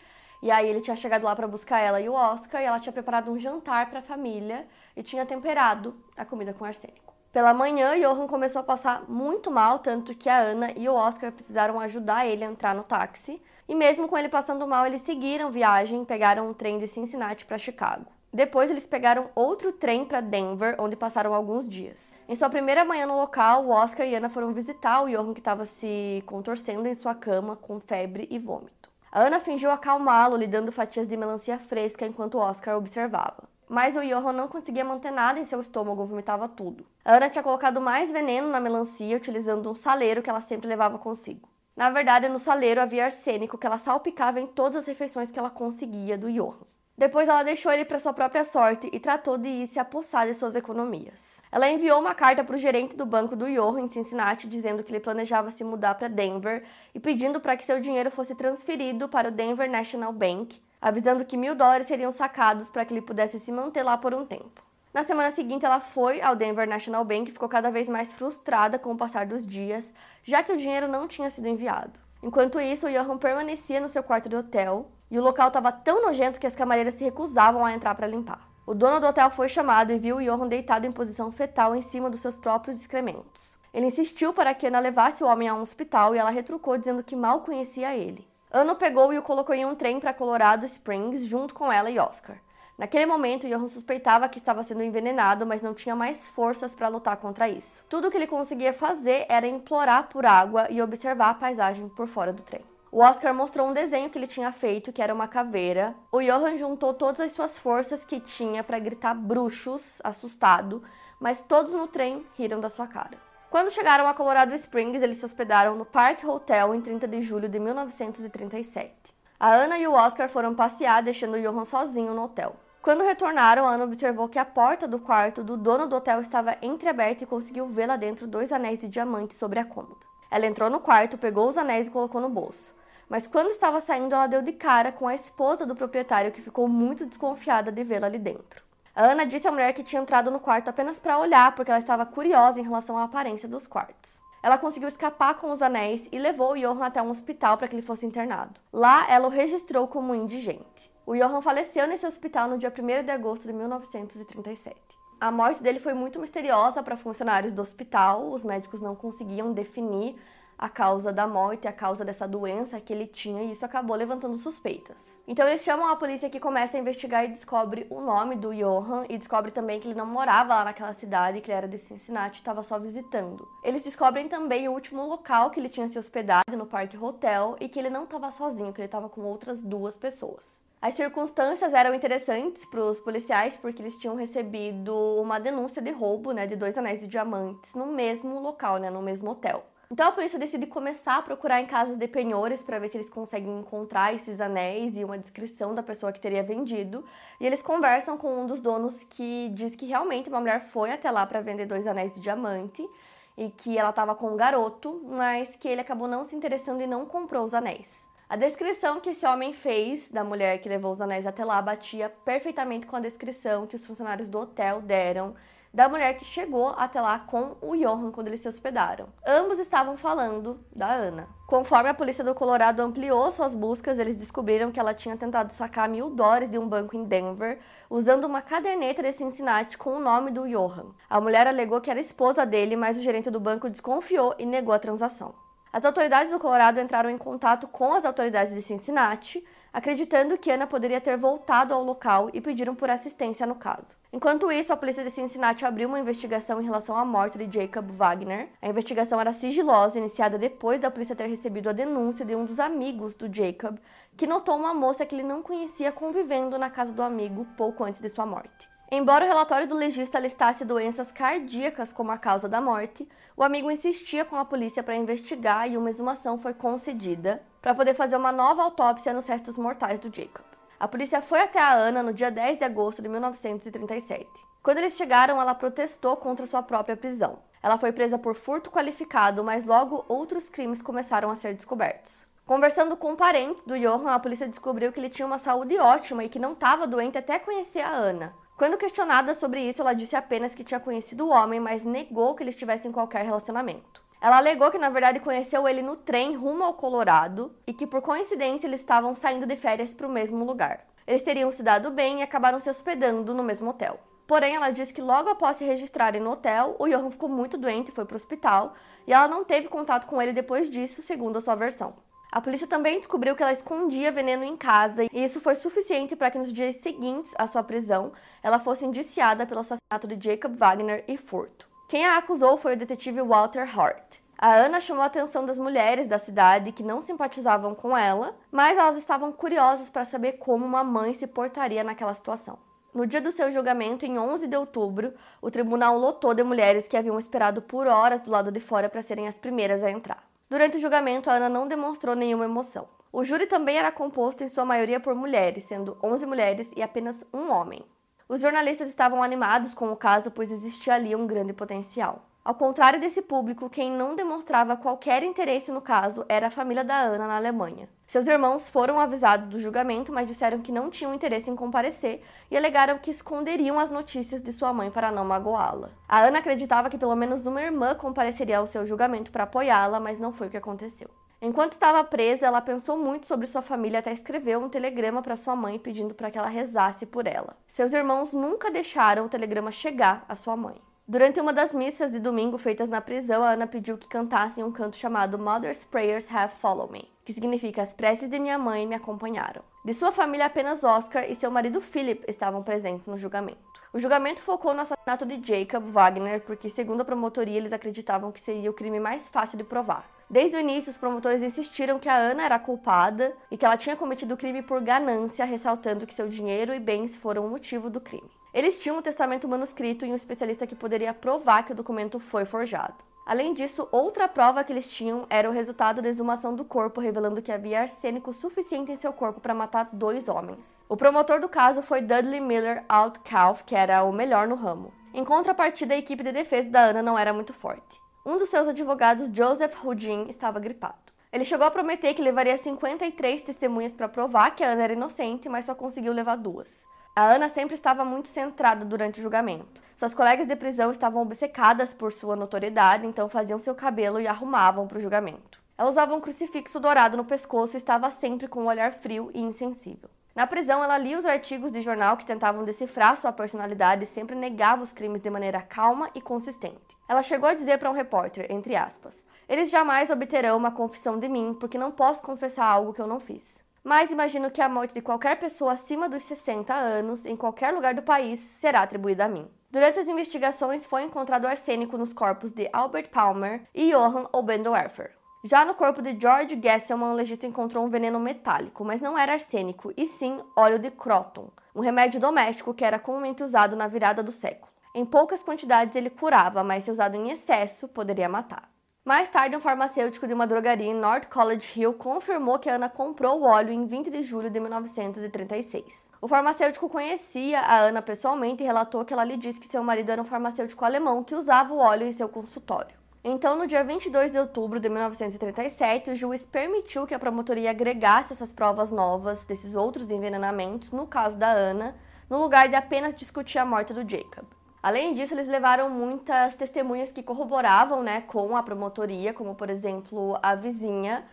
E 0.43 0.51
aí, 0.51 0.67
ele 0.67 0.81
tinha 0.81 0.97
chegado 0.97 1.23
lá 1.23 1.33
para 1.33 1.47
buscar 1.47 1.79
ela 1.79 2.01
e 2.01 2.09
o 2.09 2.13
Oscar, 2.13 2.61
e 2.61 2.65
ela 2.65 2.77
tinha 2.77 2.91
preparado 2.91 3.31
um 3.31 3.39
jantar 3.39 3.89
para 3.89 3.99
a 3.99 4.01
família 4.01 4.67
e 4.97 5.01
tinha 5.01 5.25
temperado 5.25 5.95
a 6.17 6.25
comida 6.25 6.53
com 6.53 6.65
arsênico. 6.65 7.10
Pela 7.31 7.53
manhã, 7.53 7.97
Johan 7.97 8.27
começou 8.27 8.59
a 8.59 8.63
passar 8.63 9.05
muito 9.07 9.49
mal, 9.49 9.79
tanto 9.79 10.13
que 10.13 10.27
a 10.27 10.37
Ana 10.37 10.73
e 10.75 10.89
o 10.89 10.93
Oscar 10.93 11.31
precisaram 11.31 11.79
ajudar 11.79 12.25
ele 12.25 12.43
a 12.43 12.47
entrar 12.47 12.75
no 12.75 12.83
táxi. 12.83 13.41
E 13.69 13.73
mesmo 13.73 14.09
com 14.09 14.17
ele 14.17 14.27
passando 14.27 14.67
mal, 14.67 14.85
eles 14.85 14.99
seguiram 15.01 15.49
viagem 15.49 16.01
e 16.01 16.05
pegaram 16.05 16.49
um 16.49 16.53
trem 16.53 16.77
de 16.77 16.89
Cincinnati 16.89 17.45
para 17.45 17.57
Chicago. 17.57 18.05
Depois 18.33 18.69
eles 18.69 18.85
pegaram 18.85 19.29
outro 19.33 19.71
trem 19.71 20.03
para 20.03 20.19
Denver, 20.19 20.75
onde 20.77 20.97
passaram 20.97 21.33
alguns 21.33 21.69
dias. 21.69 22.13
Em 22.27 22.35
sua 22.35 22.49
primeira 22.49 22.83
manhã 22.83 23.05
no 23.05 23.15
local, 23.15 23.63
o 23.63 23.69
Oscar 23.69 24.05
e 24.05 24.13
Ana 24.13 24.27
foram 24.27 24.51
visitar 24.51 25.01
o 25.01 25.07
Johan 25.07 25.33
que 25.33 25.39
estava 25.39 25.65
se 25.65 26.21
contorcendo 26.25 26.85
em 26.85 26.95
sua 26.95 27.15
cama 27.15 27.55
com 27.55 27.79
febre 27.79 28.27
e 28.29 28.37
vômito. 28.37 28.89
A 29.09 29.21
Ana 29.21 29.39
fingiu 29.39 29.71
acalmá-lo, 29.71 30.35
lhe 30.35 30.47
dando 30.47 30.71
fatias 30.71 31.07
de 31.07 31.15
melancia 31.15 31.57
fresca 31.57 32.05
enquanto 32.05 32.37
Oscar 32.37 32.75
observava. 32.75 33.43
Mas 33.71 33.95
o 33.95 34.01
Johan 34.01 34.33
não 34.33 34.49
conseguia 34.49 34.83
manter 34.83 35.11
nada 35.11 35.39
em 35.39 35.45
seu 35.45 35.61
estômago, 35.61 36.05
vomitava 36.05 36.45
tudo. 36.45 36.85
Ana 37.05 37.29
tinha 37.29 37.41
colocado 37.41 37.79
mais 37.79 38.11
veneno 38.11 38.49
na 38.49 38.59
melancia, 38.59 39.15
utilizando 39.15 39.71
um 39.71 39.75
saleiro 39.75 40.21
que 40.21 40.29
ela 40.29 40.41
sempre 40.41 40.67
levava 40.67 40.99
consigo. 40.99 41.47
Na 41.73 41.89
verdade, 41.89 42.27
no 42.27 42.37
saleiro 42.37 42.81
havia 42.81 43.05
arsênico 43.05 43.57
que 43.57 43.65
ela 43.65 43.77
salpicava 43.77 44.41
em 44.41 44.47
todas 44.47 44.75
as 44.75 44.87
refeições 44.87 45.31
que 45.31 45.39
ela 45.39 45.49
conseguia 45.49 46.17
do 46.17 46.29
Johan. 46.29 46.65
Depois 46.97 47.29
ela 47.29 47.43
deixou 47.43 47.71
ele 47.71 47.85
para 47.85 47.97
sua 47.97 48.11
própria 48.11 48.43
sorte 48.43 48.89
e 48.91 48.99
tratou 48.99 49.37
de 49.37 49.47
ir 49.47 49.67
se 49.67 49.79
apossar 49.79 50.27
de 50.27 50.33
suas 50.33 50.57
economias. 50.57 51.41
Ela 51.49 51.71
enviou 51.71 51.97
uma 51.97 52.13
carta 52.13 52.43
para 52.43 52.55
o 52.57 52.59
gerente 52.59 52.97
do 52.97 53.05
banco 53.05 53.37
do 53.37 53.45
Johan 53.45 53.79
em 53.79 53.89
Cincinnati 53.89 54.49
dizendo 54.49 54.83
que 54.83 54.91
ele 54.91 54.99
planejava 54.99 55.49
se 55.49 55.63
mudar 55.63 55.95
para 55.95 56.09
Denver 56.09 56.65
e 56.93 56.99
pedindo 56.99 57.39
para 57.39 57.55
que 57.55 57.63
seu 57.63 57.79
dinheiro 57.79 58.11
fosse 58.11 58.35
transferido 58.35 59.07
para 59.07 59.29
o 59.29 59.31
Denver 59.31 59.71
National 59.71 60.11
Bank, 60.11 60.61
avisando 60.81 61.23
que 61.23 61.37
mil 61.37 61.53
dólares 61.53 61.87
seriam 61.87 62.11
sacados 62.11 62.69
para 62.69 62.83
que 62.83 62.93
ele 62.93 63.01
pudesse 63.01 63.39
se 63.39 63.51
manter 63.51 63.83
lá 63.83 63.97
por 63.97 64.13
um 64.13 64.25
tempo. 64.25 64.61
Na 64.93 65.03
semana 65.03 65.31
seguinte, 65.31 65.65
ela 65.65 65.79
foi 65.79 66.21
ao 66.21 66.35
Denver 66.35 66.67
National 66.67 67.05
Bank 67.05 67.29
e 67.29 67.33
ficou 67.33 67.47
cada 67.47 67.71
vez 67.71 67.87
mais 67.87 68.11
frustrada 68.11 68.77
com 68.77 68.91
o 68.91 68.97
passar 68.97 69.25
dos 69.25 69.45
dias, 69.45 69.93
já 70.23 70.43
que 70.43 70.51
o 70.51 70.57
dinheiro 70.57 70.87
não 70.87 71.07
tinha 71.07 71.29
sido 71.29 71.47
enviado. 71.47 71.97
Enquanto 72.21 72.59
isso, 72.59 72.87
o 72.87 72.91
Johan 72.91 73.17
permanecia 73.17 73.79
no 73.79 73.87
seu 73.87 74.03
quarto 74.03 74.27
de 74.27 74.35
hotel, 74.35 74.91
e 75.09 75.17
o 75.17 75.23
local 75.23 75.47
estava 75.47 75.71
tão 75.71 76.01
nojento 76.01 76.39
que 76.39 76.47
as 76.47 76.55
camareiras 76.55 76.95
se 76.95 77.03
recusavam 77.03 77.65
a 77.65 77.73
entrar 77.73 77.95
para 77.95 78.07
limpar. 78.07 78.47
O 78.65 78.73
dono 78.73 78.99
do 78.99 79.07
hotel 79.07 79.29
foi 79.29 79.49
chamado 79.49 79.91
e 79.91 79.97
viu 79.97 80.17
o 80.17 80.21
Johan 80.21 80.47
deitado 80.47 80.85
em 80.85 80.91
posição 80.91 81.31
fetal 81.31 81.75
em 81.75 81.81
cima 81.81 82.09
dos 82.09 82.21
seus 82.21 82.37
próprios 82.37 82.79
excrementos. 82.79 83.59
Ele 83.73 83.87
insistiu 83.87 84.33
para 84.33 84.53
que 84.53 84.67
Ana 84.67 84.79
levasse 84.79 85.23
o 85.23 85.27
homem 85.27 85.47
a 85.47 85.53
um 85.53 85.61
hospital 85.61 86.13
e 86.13 86.17
ela 86.17 86.29
retrucou 86.29 86.77
dizendo 86.77 87.03
que 87.03 87.15
mal 87.15 87.41
conhecia 87.41 87.95
ele. 87.95 88.27
Ana 88.53 88.75
pegou 88.75 89.13
e 89.13 89.17
o 89.17 89.21
colocou 89.21 89.55
em 89.55 89.65
um 89.65 89.73
trem 89.73 89.97
para 89.97 90.13
Colorado 90.13 90.65
Springs 90.65 91.25
junto 91.25 91.53
com 91.53 91.71
ela 91.71 91.89
e 91.89 91.97
Oscar. 91.97 92.37
Naquele 92.77 93.05
momento, 93.05 93.47
Johan 93.47 93.69
suspeitava 93.69 94.27
que 94.27 94.37
estava 94.37 94.61
sendo 94.61 94.83
envenenado, 94.83 95.45
mas 95.45 95.61
não 95.61 95.73
tinha 95.73 95.95
mais 95.95 96.27
forças 96.27 96.73
para 96.73 96.89
lutar 96.89 97.15
contra 97.15 97.47
isso. 97.47 97.81
Tudo 97.87 98.07
o 98.07 98.11
que 98.11 98.17
ele 98.17 98.27
conseguia 98.27 98.73
fazer 98.73 99.25
era 99.29 99.47
implorar 99.47 100.09
por 100.09 100.25
água 100.25 100.67
e 100.69 100.81
observar 100.81 101.29
a 101.29 101.33
paisagem 101.35 101.87
por 101.87 102.07
fora 102.07 102.33
do 102.33 102.41
trem. 102.43 102.61
O 102.91 102.99
Oscar 102.99 103.33
mostrou 103.33 103.69
um 103.69 103.73
desenho 103.73 104.09
que 104.09 104.17
ele 104.17 104.27
tinha 104.27 104.51
feito, 104.51 104.91
que 104.91 105.01
era 105.01 105.13
uma 105.13 105.29
caveira. 105.29 105.95
O 106.11 106.19
Johan 106.19 106.57
juntou 106.57 106.93
todas 106.93 107.21
as 107.21 107.31
suas 107.31 107.57
forças 107.57 108.03
que 108.03 108.19
tinha 108.19 108.65
para 108.65 108.79
gritar 108.79 109.13
bruxos, 109.13 110.01
assustado, 110.03 110.83
mas 111.17 111.39
todos 111.39 111.71
no 111.71 111.87
trem 111.87 112.25
riram 112.35 112.59
da 112.59 112.67
sua 112.67 112.87
cara. 112.87 113.30
Quando 113.51 113.69
chegaram 113.69 114.07
a 114.07 114.13
Colorado 114.13 114.55
Springs, 114.55 115.03
eles 115.03 115.17
se 115.17 115.25
hospedaram 115.25 115.75
no 115.75 115.83
Park 115.83 116.23
Hotel 116.23 116.73
em 116.73 116.79
30 116.79 117.05
de 117.05 117.21
julho 117.21 117.49
de 117.49 117.59
1937. 117.59 119.13
A 119.37 119.53
Ana 119.53 119.77
e 119.77 119.85
o 119.85 119.91
Oscar 119.91 120.29
foram 120.29 120.55
passear, 120.55 121.03
deixando 121.03 121.37
Johan 121.37 121.65
sozinho 121.65 122.13
no 122.13 122.23
hotel. 122.23 122.55
Quando 122.81 123.03
retornaram, 123.03 123.67
Ana 123.67 123.83
observou 123.83 124.29
que 124.29 124.39
a 124.39 124.45
porta 124.45 124.87
do 124.87 124.97
quarto 124.97 125.43
do 125.43 125.57
dono 125.57 125.85
do 125.85 125.97
hotel 125.97 126.21
estava 126.21 126.55
entreaberta 126.61 127.25
e 127.25 127.27
conseguiu 127.27 127.67
ver 127.67 127.87
lá 127.87 127.97
dentro 127.97 128.25
dois 128.25 128.53
anéis 128.53 128.79
de 128.79 128.87
diamante 128.87 129.35
sobre 129.35 129.59
a 129.59 129.65
cômoda. 129.65 129.99
Ela 130.31 130.47
entrou 130.47 130.69
no 130.69 130.79
quarto, 130.79 131.17
pegou 131.17 131.49
os 131.49 131.57
anéis 131.57 131.87
e 131.87 131.91
colocou 131.91 132.21
no 132.21 132.29
bolso 132.29 132.73
mas 133.11 133.27
quando 133.27 133.49
estava 133.49 133.81
saindo, 133.81 134.15
ela 134.15 134.25
deu 134.25 134.41
de 134.41 134.53
cara 134.53 134.89
com 134.89 135.05
a 135.05 135.13
esposa 135.13 135.65
do 135.65 135.75
proprietário, 135.75 136.31
que 136.31 136.41
ficou 136.41 136.65
muito 136.69 137.05
desconfiada 137.05 137.69
de 137.69 137.83
vê-la 137.83 138.07
ali 138.07 138.17
dentro. 138.17 138.63
A 138.93 139.05
Ana 139.05 139.25
disse 139.25 139.47
à 139.47 139.51
mulher 139.51 139.73
que 139.73 139.83
tinha 139.83 140.01
entrado 140.01 140.29
no 140.29 140.39
quarto 140.39 140.69
apenas 140.69 140.99
para 140.99 141.17
olhar, 141.17 141.55
porque 141.55 141.71
ela 141.71 141.79
estava 141.79 142.05
curiosa 142.05 142.59
em 142.59 142.63
relação 142.63 142.97
à 142.97 143.03
aparência 143.03 143.47
dos 143.47 143.65
quartos. 143.65 144.21
Ela 144.43 144.57
conseguiu 144.57 144.89
escapar 144.89 145.35
com 145.35 145.51
os 145.51 145.61
anéis 145.61 146.09
e 146.11 146.19
levou 146.19 146.53
o 146.53 146.57
Johan 146.57 146.83
até 146.83 147.01
um 147.01 147.09
hospital 147.09 147.57
para 147.57 147.67
que 147.67 147.75
ele 147.75 147.81
fosse 147.81 148.05
internado. 148.05 148.59
Lá, 148.73 149.09
ela 149.09 149.27
o 149.27 149.31
registrou 149.31 149.87
como 149.87 150.13
indigente. 150.13 150.91
O 151.05 151.15
Johan 151.15 151.41
faleceu 151.41 151.87
nesse 151.87 152.05
hospital 152.05 152.49
no 152.49 152.57
dia 152.57 152.73
1 152.75 153.05
de 153.05 153.11
agosto 153.11 153.47
de 153.47 153.53
1937. 153.53 154.75
A 155.21 155.31
morte 155.31 155.61
dele 155.63 155.79
foi 155.79 155.93
muito 155.93 156.19
misteriosa 156.19 156.83
para 156.83 156.97
funcionários 156.97 157.53
do 157.53 157.61
hospital, 157.61 158.31
os 158.31 158.43
médicos 158.43 158.81
não 158.81 158.95
conseguiam 158.95 159.53
definir 159.53 160.19
a 160.61 160.69
causa 160.69 161.11
da 161.11 161.25
morte, 161.25 161.67
a 161.67 161.73
causa 161.73 162.05
dessa 162.05 162.27
doença 162.27 162.79
que 162.79 162.93
ele 162.93 163.07
tinha, 163.07 163.41
e 163.41 163.51
isso 163.51 163.65
acabou 163.65 163.97
levantando 163.97 164.37
suspeitas. 164.37 164.95
Então 165.27 165.47
eles 165.47 165.63
chamam 165.63 165.87
a 165.87 165.95
polícia 165.95 166.29
que 166.29 166.39
começa 166.39 166.77
a 166.77 166.79
investigar 166.79 167.25
e 167.25 167.29
descobre 167.29 167.87
o 167.89 167.99
nome 167.99 168.35
do 168.35 168.53
Johan 168.53 169.05
e 169.09 169.17
descobre 169.17 169.49
também 169.49 169.79
que 169.79 169.87
ele 169.87 169.97
não 169.97 170.05
morava 170.05 170.53
lá 170.53 170.65
naquela 170.65 170.93
cidade, 170.93 171.41
que 171.41 171.49
ele 171.49 171.57
era 171.57 171.67
de 171.67 171.79
Cincinnati, 171.79 172.35
estava 172.35 172.61
só 172.61 172.77
visitando. 172.77 173.47
Eles 173.63 173.83
descobrem 173.83 174.29
também 174.29 174.69
o 174.69 174.71
último 174.71 175.03
local 175.07 175.49
que 175.49 175.59
ele 175.59 175.69
tinha 175.69 175.89
se 175.89 175.97
hospedado 175.97 176.55
no 176.55 176.67
Parque 176.67 176.95
Hotel 176.95 177.55
e 177.59 177.67
que 177.67 177.79
ele 177.79 177.89
não 177.89 178.03
estava 178.03 178.29
sozinho, 178.29 178.71
que 178.71 178.81
ele 178.81 178.85
estava 178.85 179.09
com 179.09 179.21
outras 179.21 179.59
duas 179.59 179.97
pessoas. 179.97 180.45
As 180.79 180.95
circunstâncias 180.95 181.73
eram 181.73 181.93
interessantes 181.93 182.65
para 182.65 182.83
os 182.83 182.99
policiais 182.99 183.55
porque 183.55 183.81
eles 183.81 183.97
tinham 183.97 184.15
recebido 184.15 184.95
uma 185.21 185.39
denúncia 185.39 185.81
de 185.81 185.91
roubo, 185.91 186.31
né, 186.31 186.45
de 186.45 186.55
dois 186.55 186.77
anéis 186.77 187.01
de 187.01 187.07
diamantes 187.07 187.73
no 187.73 187.87
mesmo 187.87 188.39
local, 188.39 188.77
né, 188.77 188.89
no 188.89 189.01
mesmo 189.01 189.31
hotel. 189.31 189.63
Então 189.91 190.07
a 190.07 190.11
polícia 190.13 190.39
decide 190.39 190.67
começar 190.67 191.17
a 191.17 191.21
procurar 191.21 191.59
em 191.59 191.65
casas 191.65 191.97
de 191.97 192.07
penhores 192.07 192.63
para 192.63 192.79
ver 192.79 192.87
se 192.87 192.95
eles 192.95 193.09
conseguem 193.09 193.59
encontrar 193.59 194.15
esses 194.15 194.39
anéis 194.39 194.95
e 194.95 195.03
uma 195.03 195.17
descrição 195.17 195.75
da 195.75 195.83
pessoa 195.83 196.13
que 196.13 196.19
teria 196.21 196.41
vendido. 196.41 197.03
E 197.41 197.45
eles 197.45 197.61
conversam 197.61 198.17
com 198.17 198.41
um 198.41 198.47
dos 198.47 198.61
donos 198.61 199.03
que 199.03 199.49
diz 199.53 199.75
que 199.75 199.85
realmente 199.85 200.29
uma 200.29 200.39
mulher 200.39 200.61
foi 200.61 200.93
até 200.93 201.11
lá 201.11 201.27
para 201.27 201.41
vender 201.41 201.65
dois 201.65 201.85
anéis 201.85 202.13
de 202.13 202.21
diamante 202.21 202.89
e 203.37 203.49
que 203.49 203.77
ela 203.77 203.89
estava 203.89 204.15
com 204.15 204.31
um 204.31 204.37
garoto, 204.37 205.01
mas 205.03 205.53
que 205.57 205.67
ele 205.67 205.81
acabou 205.81 206.07
não 206.07 206.23
se 206.23 206.37
interessando 206.37 206.81
e 206.81 206.87
não 206.87 207.05
comprou 207.05 207.43
os 207.43 207.53
anéis. 207.53 207.89
A 208.29 208.37
descrição 208.37 209.01
que 209.01 209.09
esse 209.09 209.25
homem 209.25 209.51
fez 209.51 210.09
da 210.09 210.23
mulher 210.23 210.61
que 210.61 210.69
levou 210.69 210.93
os 210.93 211.01
anéis 211.01 211.27
até 211.27 211.43
lá 211.43 211.61
batia 211.61 212.09
perfeitamente 212.23 212.87
com 212.87 212.95
a 212.95 213.01
descrição 213.01 213.67
que 213.67 213.75
os 213.75 213.85
funcionários 213.85 214.29
do 214.29 214.39
hotel 214.39 214.81
deram 214.81 215.35
da 215.73 215.87
mulher 215.87 216.17
que 216.17 216.25
chegou 216.25 216.69
até 216.77 216.99
lá 216.99 217.19
com 217.19 217.55
o 217.61 217.75
Johan 217.75 218.11
quando 218.11 218.27
eles 218.27 218.41
se 218.41 218.47
hospedaram. 218.47 219.07
Ambos 219.25 219.57
estavam 219.59 219.95
falando 219.95 220.59
da 220.75 220.87
Ana. 220.87 221.27
Conforme 221.47 221.89
a 221.89 221.93
polícia 221.93 222.23
do 222.23 222.35
Colorado 222.35 222.81
ampliou 222.81 223.31
suas 223.31 223.53
buscas, 223.53 223.99
eles 223.99 224.15
descobriram 224.15 224.71
que 224.71 224.79
ela 224.79 224.93
tinha 224.93 225.17
tentado 225.17 225.53
sacar 225.53 225.87
mil 225.87 226.09
dólares 226.09 226.49
de 226.49 226.57
um 226.57 226.67
banco 226.67 226.95
em 226.95 227.03
Denver 227.03 227.59
usando 227.89 228.25
uma 228.25 228.41
caderneta 228.41 229.01
de 229.01 229.11
Cincinnati 229.13 229.77
com 229.77 229.95
o 229.95 229.99
nome 229.99 230.31
do 230.31 230.47
Johan. 230.47 230.91
A 231.09 231.19
mulher 231.21 231.47
alegou 231.47 231.81
que 231.81 231.91
era 231.91 231.99
esposa 231.99 232.45
dele, 232.45 232.75
mas 232.75 232.97
o 232.97 233.01
gerente 233.01 233.29
do 233.29 233.39
banco 233.39 233.69
desconfiou 233.69 234.35
e 234.37 234.45
negou 234.45 234.73
a 234.73 234.79
transação. 234.79 235.33
As 235.73 235.85
autoridades 235.85 236.33
do 236.33 236.39
Colorado 236.39 236.81
entraram 236.81 237.09
em 237.09 237.17
contato 237.17 237.65
com 237.65 237.93
as 237.93 238.03
autoridades 238.03 238.53
de 238.53 238.61
Cincinnati, 238.61 239.45
acreditando 239.73 240.37
que 240.37 240.51
Ana 240.51 240.67
poderia 240.67 240.99
ter 240.99 241.17
voltado 241.17 241.73
ao 241.73 241.83
local 241.83 242.29
e 242.33 242.41
pediram 242.41 242.75
por 242.75 242.89
assistência 242.89 243.45
no 243.45 243.55
caso. 243.55 243.95
Enquanto 244.13 244.51
isso, 244.51 244.73
a 244.73 244.77
polícia 244.77 245.03
de 245.03 245.09
Cincinnati 245.09 245.65
abriu 245.65 245.87
uma 245.87 245.99
investigação 245.99 246.61
em 246.61 246.65
relação 246.65 246.97
à 246.97 247.05
morte 247.05 247.37
de 247.37 247.59
Jacob 247.59 247.89
Wagner. 247.91 248.49
A 248.61 248.67
investigação 248.67 249.21
era 249.21 249.31
sigilosa, 249.31 249.97
iniciada 249.97 250.37
depois 250.37 250.79
da 250.79 250.91
polícia 250.91 251.15
ter 251.15 251.27
recebido 251.27 251.69
a 251.69 251.73
denúncia 251.73 252.25
de 252.25 252.35
um 252.35 252.43
dos 252.43 252.59
amigos 252.59 253.13
do 253.13 253.33
Jacob, 253.33 253.77
que 254.17 254.27
notou 254.27 254.57
uma 254.57 254.73
moça 254.73 255.05
que 255.05 255.15
ele 255.15 255.23
não 255.23 255.41
conhecia 255.41 255.91
convivendo 255.91 256.59
na 256.59 256.69
casa 256.69 256.91
do 256.91 257.01
amigo 257.01 257.47
pouco 257.55 257.83
antes 257.83 258.01
de 258.01 258.09
sua 258.09 258.25
morte. 258.25 258.70
Embora 258.93 259.23
o 259.23 259.27
relatório 259.29 259.69
do 259.69 259.73
legista 259.73 260.19
listasse 260.19 260.65
doenças 260.65 261.13
cardíacas 261.13 261.93
como 261.93 262.11
a 262.11 262.17
causa 262.17 262.49
da 262.49 262.59
morte, 262.59 263.07
o 263.37 263.41
amigo 263.41 263.71
insistia 263.71 264.25
com 264.25 264.35
a 264.35 264.43
polícia 264.43 264.83
para 264.83 264.97
investigar 264.97 265.71
e 265.71 265.77
uma 265.77 265.89
exumação 265.89 266.37
foi 266.37 266.53
concedida 266.53 267.41
para 267.61 267.73
poder 267.73 267.93
fazer 267.93 268.17
uma 268.17 268.33
nova 268.33 268.61
autópsia 268.63 269.13
nos 269.13 269.25
restos 269.25 269.55
mortais 269.55 269.97
do 269.97 270.13
Jacob. 270.13 270.43
A 270.77 270.89
polícia 270.89 271.21
foi 271.21 271.39
até 271.39 271.57
a 271.57 271.71
Ana 271.71 272.03
no 272.03 272.11
dia 272.11 272.29
10 272.29 272.57
de 272.57 272.65
agosto 272.65 273.01
de 273.01 273.07
1937. 273.07 274.27
Quando 274.61 274.79
eles 274.79 274.97
chegaram, 274.97 275.39
ela 275.39 275.55
protestou 275.55 276.17
contra 276.17 276.45
sua 276.45 276.61
própria 276.61 276.97
prisão. 276.97 277.39
Ela 277.63 277.77
foi 277.77 277.93
presa 277.93 278.19
por 278.19 278.35
furto 278.35 278.69
qualificado, 278.69 279.41
mas 279.41 279.63
logo 279.63 280.03
outros 280.09 280.49
crimes 280.49 280.81
começaram 280.81 281.31
a 281.31 281.35
ser 281.37 281.53
descobertos. 281.53 282.27
Conversando 282.45 282.97
com 282.97 283.15
parentes 283.15 283.63
do 283.63 283.79
Johan, 283.79 284.11
a 284.11 284.19
polícia 284.19 284.49
descobriu 284.49 284.91
que 284.91 284.99
ele 284.99 285.09
tinha 285.09 285.25
uma 285.25 285.37
saúde 285.37 285.79
ótima 285.79 286.25
e 286.25 286.29
que 286.29 286.39
não 286.39 286.51
estava 286.51 286.85
doente 286.85 287.17
até 287.17 287.39
conhecer 287.39 287.79
a 287.79 287.91
Ana. 287.91 288.40
Quando 288.61 288.77
questionada 288.77 289.33
sobre 289.33 289.59
isso, 289.59 289.81
ela 289.81 289.95
disse 289.95 290.15
apenas 290.15 290.53
que 290.53 290.63
tinha 290.63 290.79
conhecido 290.79 291.25
o 291.25 291.31
homem, 291.31 291.59
mas 291.59 291.83
negou 291.83 292.35
que 292.35 292.43
eles 292.43 292.55
tivessem 292.55 292.91
qualquer 292.91 293.25
relacionamento. 293.25 294.03
Ela 294.21 294.37
alegou 294.37 294.69
que 294.69 294.77
na 294.77 294.91
verdade 294.91 295.19
conheceu 295.19 295.67
ele 295.67 295.81
no 295.81 295.95
trem 295.95 296.35
rumo 296.35 296.63
ao 296.63 296.75
Colorado 296.75 297.55
e 297.65 297.73
que 297.73 297.87
por 297.87 298.03
coincidência 298.03 298.67
eles 298.67 298.81
estavam 298.81 299.15
saindo 299.15 299.47
de 299.47 299.55
férias 299.55 299.91
para 299.91 300.05
o 300.05 300.11
mesmo 300.11 300.45
lugar. 300.45 300.85
Eles 301.07 301.23
teriam 301.23 301.51
se 301.51 301.63
dado 301.63 301.89
bem 301.89 302.19
e 302.19 302.21
acabaram 302.21 302.59
se 302.59 302.69
hospedando 302.69 303.33
no 303.33 303.41
mesmo 303.41 303.71
hotel. 303.71 303.99
Porém, 304.27 304.53
ela 304.53 304.69
disse 304.69 304.93
que 304.93 305.01
logo 305.01 305.31
após 305.31 305.57
se 305.57 305.65
registrarem 305.65 306.21
no 306.21 306.29
hotel, 306.29 306.75
o 306.77 306.87
Johan 306.87 307.09
ficou 307.09 307.29
muito 307.29 307.57
doente 307.57 307.89
e 307.89 307.95
foi 307.95 308.05
para 308.05 308.13
o 308.13 308.17
hospital, 308.17 308.75
e 309.07 309.11
ela 309.11 309.27
não 309.27 309.43
teve 309.43 309.69
contato 309.69 310.05
com 310.05 310.21
ele 310.21 310.33
depois 310.33 310.69
disso, 310.69 311.01
segundo 311.01 311.39
a 311.39 311.41
sua 311.41 311.55
versão. 311.55 311.95
A 312.31 312.39
polícia 312.39 312.65
também 312.65 312.97
descobriu 312.97 313.35
que 313.35 313.43
ela 313.43 313.51
escondia 313.51 314.09
veneno 314.09 314.45
em 314.45 314.55
casa, 314.55 315.03
e 315.03 315.09
isso 315.11 315.41
foi 315.41 315.53
suficiente 315.53 316.15
para 316.15 316.31
que 316.31 316.37
nos 316.37 316.53
dias 316.53 316.77
seguintes 316.77 317.33
à 317.37 317.45
sua 317.45 317.61
prisão, 317.61 318.13
ela 318.41 318.57
fosse 318.57 318.85
indiciada 318.85 319.45
pelo 319.45 319.59
assassinato 319.59 320.07
de 320.07 320.29
Jacob 320.29 320.55
Wagner 320.55 321.03
e 321.09 321.17
furto. 321.17 321.67
Quem 321.89 322.05
a 322.05 322.15
acusou 322.15 322.57
foi 322.57 322.73
o 322.73 322.77
detetive 322.77 323.21
Walter 323.21 323.67
Hart. 323.77 324.19
A 324.37 324.55
Ana 324.55 324.79
chamou 324.79 325.03
a 325.03 325.07
atenção 325.07 325.45
das 325.45 325.59
mulheres 325.59 326.07
da 326.07 326.17
cidade 326.17 326.71
que 326.71 326.81
não 326.81 327.01
simpatizavam 327.01 327.75
com 327.75 327.97
ela, 327.97 328.33
mas 328.49 328.77
elas 328.77 328.95
estavam 328.95 329.33
curiosas 329.33 329.89
para 329.89 330.05
saber 330.05 330.33
como 330.37 330.65
uma 330.65 330.85
mãe 330.85 331.13
se 331.13 331.27
portaria 331.27 331.83
naquela 331.83 332.13
situação. 332.13 332.57
No 332.93 333.05
dia 333.05 333.19
do 333.19 333.33
seu 333.33 333.51
julgamento, 333.51 334.05
em 334.05 334.17
11 334.17 334.47
de 334.47 334.55
outubro, 334.55 335.13
o 335.41 335.51
tribunal 335.51 335.97
lotou 335.97 336.33
de 336.33 336.43
mulheres 336.43 336.87
que 336.87 336.95
haviam 336.95 337.19
esperado 337.19 337.61
por 337.61 337.87
horas 337.87 338.21
do 338.21 338.31
lado 338.31 338.53
de 338.53 338.61
fora 338.61 338.87
para 338.87 339.01
serem 339.01 339.27
as 339.27 339.37
primeiras 339.37 339.83
a 339.83 339.91
entrar. 339.91 340.30
Durante 340.51 340.75
o 340.75 340.81
julgamento, 340.81 341.29
a 341.29 341.35
Ana 341.35 341.47
não 341.47 341.65
demonstrou 341.65 342.13
nenhuma 342.13 342.43
emoção. 342.43 342.85
O 343.09 343.23
júri 343.23 343.47
também 343.47 343.77
era 343.77 343.89
composto 343.89 344.43
em 344.43 344.49
sua 344.49 344.65
maioria 344.65 344.99
por 344.99 345.15
mulheres, 345.15 345.63
sendo 345.63 345.97
11 346.03 346.25
mulheres 346.25 346.69
e 346.75 346.81
apenas 346.81 347.23
um 347.33 347.49
homem. 347.49 347.85
Os 348.27 348.41
jornalistas 348.41 348.89
estavam 348.89 349.23
animados 349.23 349.73
com 349.73 349.93
o 349.93 349.95
caso, 349.95 350.29
pois 350.29 350.51
existia 350.51 350.95
ali 350.95 351.15
um 351.15 351.25
grande 351.25 351.53
potencial. 351.53 352.25
Ao 352.43 352.55
contrário 352.55 352.99
desse 352.99 353.21
público, 353.21 353.69
quem 353.69 353.91
não 353.91 354.15
demonstrava 354.15 354.75
qualquer 354.75 355.21
interesse 355.21 355.71
no 355.71 355.79
caso 355.79 356.25
era 356.27 356.47
a 356.47 356.49
família 356.49 356.83
da 356.83 356.99
Ana 356.99 357.27
na 357.27 357.35
Alemanha. 357.35 357.87
Seus 358.07 358.25
irmãos 358.27 358.67
foram 358.67 358.99
avisados 358.99 359.45
do 359.47 359.59
julgamento, 359.59 360.11
mas 360.11 360.27
disseram 360.27 360.59
que 360.59 360.71
não 360.71 360.89
tinham 360.89 361.13
interesse 361.13 361.51
em 361.51 361.55
comparecer 361.55 362.23
e 362.49 362.57
alegaram 362.57 362.97
que 362.97 363.11
esconderiam 363.11 363.79
as 363.79 363.91
notícias 363.91 364.41
de 364.41 364.51
sua 364.51 364.73
mãe 364.73 364.89
para 364.89 365.11
não 365.11 365.23
magoá-la. 365.23 365.91
A 366.09 366.21
Ana 366.21 366.39
acreditava 366.39 366.89
que 366.89 366.97
pelo 366.97 367.15
menos 367.15 367.45
uma 367.45 367.61
irmã 367.61 367.93
compareceria 367.93 368.57
ao 368.57 368.65
seu 368.65 368.87
julgamento 368.87 369.31
para 369.31 369.43
apoiá-la, 369.43 369.99
mas 369.99 370.17
não 370.17 370.33
foi 370.33 370.47
o 370.47 370.49
que 370.49 370.57
aconteceu. 370.57 371.11
Enquanto 371.39 371.73
estava 371.73 372.03
presa, 372.03 372.47
ela 372.47 372.59
pensou 372.59 372.97
muito 372.97 373.27
sobre 373.27 373.45
sua 373.45 373.61
família 373.61 373.99
até 373.99 374.11
escreveu 374.11 374.59
um 374.59 374.69
telegrama 374.69 375.21
para 375.21 375.35
sua 375.35 375.55
mãe 375.55 375.77
pedindo 375.77 376.15
para 376.15 376.31
que 376.31 376.39
ela 376.39 376.49
rezasse 376.49 377.05
por 377.05 377.27
ela. 377.27 377.55
Seus 377.67 377.93
irmãos 377.93 378.33
nunca 378.33 378.71
deixaram 378.71 379.25
o 379.25 379.29
telegrama 379.29 379.71
chegar 379.71 380.25
à 380.27 380.33
sua 380.33 380.57
mãe. 380.57 380.81
Durante 381.07 381.41
uma 381.41 381.51
das 381.51 381.73
missas 381.73 382.11
de 382.11 382.19
domingo 382.19 382.57
feitas 382.57 382.87
na 382.87 383.01
prisão, 383.01 383.43
a 383.43 383.49
Ana 383.49 383.65
pediu 383.65 383.97
que 383.97 384.07
cantassem 384.07 384.63
um 384.63 384.71
canto 384.71 384.95
chamado 384.95 385.37
Mother's 385.37 385.83
Prayers 385.83 386.31
Have 386.31 386.53
Followed 386.61 386.93
Me, 386.93 387.11
que 387.25 387.33
significa 387.33 387.81
As 387.81 387.91
preces 387.91 388.29
de 388.29 388.39
minha 388.39 388.57
mãe 388.57 388.85
me 388.85 388.95
acompanharam. 388.95 389.63
De 389.83 389.93
sua 389.93 390.11
família, 390.11 390.45
apenas 390.45 390.83
Oscar 390.83 391.29
e 391.29 391.33
seu 391.33 391.49
marido 391.49 391.81
Philip 391.81 392.23
estavam 392.27 392.61
presentes 392.61 393.07
no 393.07 393.17
julgamento. 393.17 393.59
O 393.91 393.99
julgamento 393.99 394.41
focou 394.41 394.73
no 394.73 394.81
assassinato 394.81 395.25
de 395.25 395.41
Jacob 395.43 395.83
Wagner, 395.91 396.39
porque, 396.41 396.69
segundo 396.69 397.01
a 397.01 397.05
promotoria, 397.05 397.57
eles 397.57 397.73
acreditavam 397.73 398.31
que 398.31 398.39
seria 398.39 398.69
o 398.69 398.73
crime 398.73 398.99
mais 398.99 399.27
fácil 399.29 399.57
de 399.57 399.63
provar. 399.63 400.09
Desde 400.29 400.55
o 400.55 400.59
início, 400.61 400.91
os 400.91 400.97
promotores 400.97 401.41
insistiram 401.41 401.99
que 401.99 402.07
a 402.07 402.15
Ana 402.15 402.43
era 402.43 402.59
culpada 402.59 403.35
e 403.49 403.57
que 403.57 403.65
ela 403.65 403.75
tinha 403.75 403.97
cometido 403.97 404.35
o 404.35 404.37
crime 404.37 404.61
por 404.61 404.79
ganância, 404.79 405.43
ressaltando 405.43 406.07
que 406.07 406.13
seu 406.13 406.29
dinheiro 406.29 406.73
e 406.73 406.79
bens 406.79 407.17
foram 407.17 407.45
o 407.45 407.49
motivo 407.49 407.89
do 407.89 407.99
crime. 407.99 408.31
Eles 408.53 408.77
tinham 408.77 408.97
um 408.97 409.01
testamento 409.01 409.47
manuscrito 409.47 410.05
e 410.05 410.11
um 410.11 410.15
especialista 410.15 410.67
que 410.67 410.75
poderia 410.75 411.13
provar 411.13 411.63
que 411.63 411.71
o 411.71 411.75
documento 411.75 412.19
foi 412.19 412.43
forjado. 412.43 412.95
Além 413.25 413.53
disso, 413.53 413.87
outra 413.91 414.27
prova 414.27 414.63
que 414.63 414.73
eles 414.73 414.87
tinham 414.87 415.25
era 415.29 415.49
o 415.49 415.53
resultado 415.53 416.01
da 416.01 416.09
exumação 416.09 416.53
do 416.53 416.65
corpo, 416.65 416.99
revelando 416.99 417.41
que 417.41 417.51
havia 417.51 417.81
arsênico 417.81 418.33
suficiente 418.33 418.91
em 418.91 418.97
seu 418.97 419.13
corpo 419.13 419.39
para 419.39 419.53
matar 419.53 419.89
dois 419.93 420.27
homens. 420.27 420.83
O 420.89 420.97
promotor 420.97 421.39
do 421.39 421.47
caso 421.47 421.81
foi 421.81 422.01
Dudley 422.01 422.41
Miller 422.41 422.83
Outcalf, 422.89 423.63
que 423.63 423.75
era 423.75 424.03
o 424.03 424.11
melhor 424.11 424.47
no 424.47 424.55
ramo. 424.55 424.91
Em 425.13 425.23
contrapartida, 425.23 425.93
a 425.93 425.97
equipe 425.97 426.23
de 426.23 426.33
defesa 426.33 426.69
da 426.69 426.81
Ana 426.81 427.01
não 427.01 427.17
era 427.17 427.31
muito 427.31 427.53
forte. 427.53 428.01
Um 428.25 428.37
dos 428.37 428.49
seus 428.49 428.67
advogados, 428.67 429.29
Joseph 429.33 429.81
Houdin, 429.81 430.25
estava 430.27 430.59
gripado. 430.59 431.11
Ele 431.31 431.45
chegou 431.45 431.65
a 431.65 431.71
prometer 431.71 432.13
que 432.13 432.21
levaria 432.21 432.57
53 432.57 433.41
testemunhas 433.43 433.93
para 433.93 434.09
provar 434.09 434.51
que 434.51 434.63
a 434.63 434.71
Ana 434.71 434.83
era 434.83 434.93
inocente, 434.93 435.47
mas 435.47 435.65
só 435.65 435.73
conseguiu 435.73 436.11
levar 436.11 436.35
duas. 436.35 436.83
A 437.13 437.23
Ana 437.23 437.49
sempre 437.49 437.75
estava 437.75 438.05
muito 438.05 438.29
centrada 438.29 438.85
durante 438.85 439.19
o 439.19 439.21
julgamento. 439.21 439.83
Suas 439.97 440.13
colegas 440.13 440.47
de 440.47 440.55
prisão 440.55 440.93
estavam 440.93 441.21
obcecadas 441.21 441.93
por 441.93 442.13
sua 442.13 442.37
notoriedade, 442.37 443.05
então 443.05 443.27
faziam 443.27 443.59
seu 443.59 443.75
cabelo 443.75 444.17
e 444.17 444.27
arrumavam 444.27 444.87
para 444.87 444.97
o 444.97 445.01
julgamento. 445.01 445.61
Ela 445.77 445.89
usava 445.89 446.15
um 446.15 446.21
crucifixo 446.21 446.79
dourado 446.79 447.17
no 447.17 447.25
pescoço 447.25 447.75
e 447.75 447.77
estava 447.77 448.09
sempre 448.09 448.47
com 448.47 448.63
um 448.63 448.67
olhar 448.67 448.93
frio 448.93 449.29
e 449.33 449.41
insensível. 449.41 450.09
Na 450.33 450.47
prisão, 450.47 450.81
ela 450.81 450.97
lia 450.97 451.17
os 451.17 451.25
artigos 451.25 451.73
de 451.73 451.81
jornal 451.81 452.15
que 452.15 452.25
tentavam 452.25 452.63
decifrar 452.63 453.17
sua 453.17 453.33
personalidade 453.33 454.05
e 454.05 454.07
sempre 454.07 454.33
negava 454.33 454.81
os 454.81 454.93
crimes 454.93 455.21
de 455.21 455.29
maneira 455.29 455.61
calma 455.61 456.09
e 456.15 456.21
consistente. 456.21 456.97
Ela 457.09 457.21
chegou 457.21 457.49
a 457.49 457.53
dizer 457.53 457.77
para 457.77 457.91
um 457.91 457.93
repórter, 457.93 458.47
entre 458.49 458.73
aspas, 458.73 459.21
Eles 459.49 459.69
jamais 459.69 460.09
obterão 460.09 460.55
uma 460.55 460.71
confissão 460.71 461.19
de 461.19 461.27
mim, 461.27 461.53
porque 461.59 461.77
não 461.77 461.91
posso 461.91 462.21
confessar 462.21 462.65
algo 462.65 462.93
que 462.93 463.01
eu 463.01 463.07
não 463.07 463.19
fiz. 463.19 463.60
Mas 463.83 464.11
imagino 464.11 464.51
que 464.51 464.61
a 464.61 464.69
morte 464.69 464.93
de 464.93 465.01
qualquer 465.01 465.39
pessoa 465.39 465.73
acima 465.73 466.07
dos 466.07 466.23
60 466.23 466.71
anos, 466.73 467.25
em 467.25 467.35
qualquer 467.35 467.73
lugar 467.73 467.95
do 467.95 468.03
país, 468.03 468.39
será 468.59 468.83
atribuída 468.83 469.25
a 469.25 469.27
mim. 469.27 469.49
Durante 469.71 469.99
as 469.99 470.07
investigações, 470.07 470.85
foi 470.85 471.03
encontrado 471.03 471.47
arsênico 471.47 471.97
nos 471.97 472.13
corpos 472.13 472.51
de 472.51 472.69
Albert 472.71 473.09
Palmer 473.09 473.63
e 473.73 473.91
Johann 473.91 474.27
Obendoerfer. 474.31 475.11
Já 475.43 475.65
no 475.65 475.73
corpo 475.73 476.03
de 476.03 476.15
George 476.19 476.59
Gesselman, 476.61 477.11
o 477.11 477.15
legista 477.15 477.47
encontrou 477.47 477.83
um 477.83 477.89
veneno 477.89 478.19
metálico, 478.19 478.85
mas 478.85 479.01
não 479.01 479.17
era 479.17 479.33
arsênico, 479.33 479.91
e 479.97 480.05
sim 480.05 480.39
óleo 480.55 480.77
de 480.77 480.91
croton, 480.91 481.49
um 481.75 481.81
remédio 481.81 482.19
doméstico 482.19 482.75
que 482.75 482.85
era 482.85 482.99
comumente 482.99 483.41
usado 483.41 483.75
na 483.75 483.87
virada 483.87 484.21
do 484.21 484.31
século. 484.31 484.71
Em 484.93 485.03
poucas 485.03 485.41
quantidades 485.41 485.95
ele 485.95 486.11
curava, 486.11 486.63
mas 486.63 486.83
se 486.83 486.91
usado 486.91 487.15
em 487.15 487.31
excesso, 487.31 487.87
poderia 487.87 488.29
matar. 488.29 488.70
Mais 489.03 489.27
tarde, 489.29 489.55
um 489.55 489.59
farmacêutico 489.59 490.27
de 490.27 490.33
uma 490.35 490.45
drogaria 490.45 490.85
em 490.85 490.93
North 490.93 491.25
College 491.27 491.71
Hill 491.75 491.91
confirmou 491.93 492.59
que 492.59 492.69
Ana 492.69 492.87
comprou 492.87 493.39
o 493.39 493.43
óleo 493.45 493.71
em 493.71 493.87
20 493.87 494.11
de 494.11 494.21
julho 494.21 494.47
de 494.47 494.59
1936. 494.59 496.07
O 496.21 496.27
farmacêutico 496.27 496.87
conhecia 496.87 497.61
a 497.61 497.79
Ana 497.79 497.99
pessoalmente 498.03 498.61
e 498.61 498.65
relatou 498.65 499.03
que 499.03 499.11
ela 499.11 499.23
lhe 499.23 499.37
disse 499.37 499.59
que 499.59 499.67
seu 499.67 499.83
marido 499.83 500.11
era 500.11 500.21
um 500.21 500.25
farmacêutico 500.25 500.85
alemão 500.85 501.23
que 501.23 501.33
usava 501.33 501.73
o 501.73 501.79
óleo 501.79 502.05
em 502.05 502.11
seu 502.11 502.29
consultório. 502.29 502.95
Então, 503.23 503.57
no 503.57 503.65
dia 503.65 503.83
22 503.83 504.29
de 504.29 504.37
outubro 504.37 504.79
de 504.79 504.87
1937, 504.87 506.11
o 506.11 506.15
juiz 506.15 506.45
permitiu 506.45 507.07
que 507.07 507.15
a 507.15 507.19
promotoria 507.19 507.71
agregasse 507.71 508.33
essas 508.33 508.51
provas 508.51 508.91
novas 508.91 509.43
desses 509.45 509.73
outros 509.73 510.11
envenenamentos 510.11 510.91
no 510.91 511.07
caso 511.07 511.37
da 511.37 511.51
Ana, 511.51 511.95
no 512.29 512.39
lugar 512.39 512.69
de 512.69 512.75
apenas 512.75 513.15
discutir 513.15 513.57
a 513.57 513.65
morte 513.65 513.95
do 513.95 514.07
Jacob. 514.07 514.45
Além 514.81 515.13
disso, 515.13 515.35
eles 515.35 515.47
levaram 515.47 515.89
muitas 515.89 516.55
testemunhas 516.55 517.11
que 517.11 517.21
corroboravam 517.21 518.01
né, 518.01 518.21
com 518.21 518.57
a 518.57 518.63
promotoria, 518.63 519.33
como 519.33 519.53
por 519.53 519.69
exemplo 519.69 520.37
a 520.41 520.55
vizinha, 520.55 521.23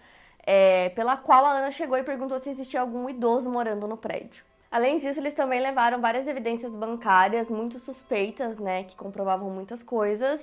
é, 0.44 0.90
pela 0.90 1.16
qual 1.16 1.46
a 1.46 1.52
Ana 1.52 1.70
chegou 1.70 1.96
e 1.96 2.02
perguntou 2.02 2.38
se 2.40 2.50
existia 2.50 2.80
algum 2.80 3.08
idoso 3.08 3.50
morando 3.50 3.88
no 3.88 3.96
prédio. 3.96 4.44
Além 4.70 4.98
disso, 4.98 5.18
eles 5.18 5.32
também 5.32 5.60
levaram 5.60 5.98
várias 6.00 6.26
evidências 6.26 6.72
bancárias 6.72 7.48
muito 7.48 7.78
suspeitas, 7.78 8.58
né, 8.58 8.84
que 8.84 8.94
comprovavam 8.94 9.50
muitas 9.50 9.82
coisas, 9.82 10.40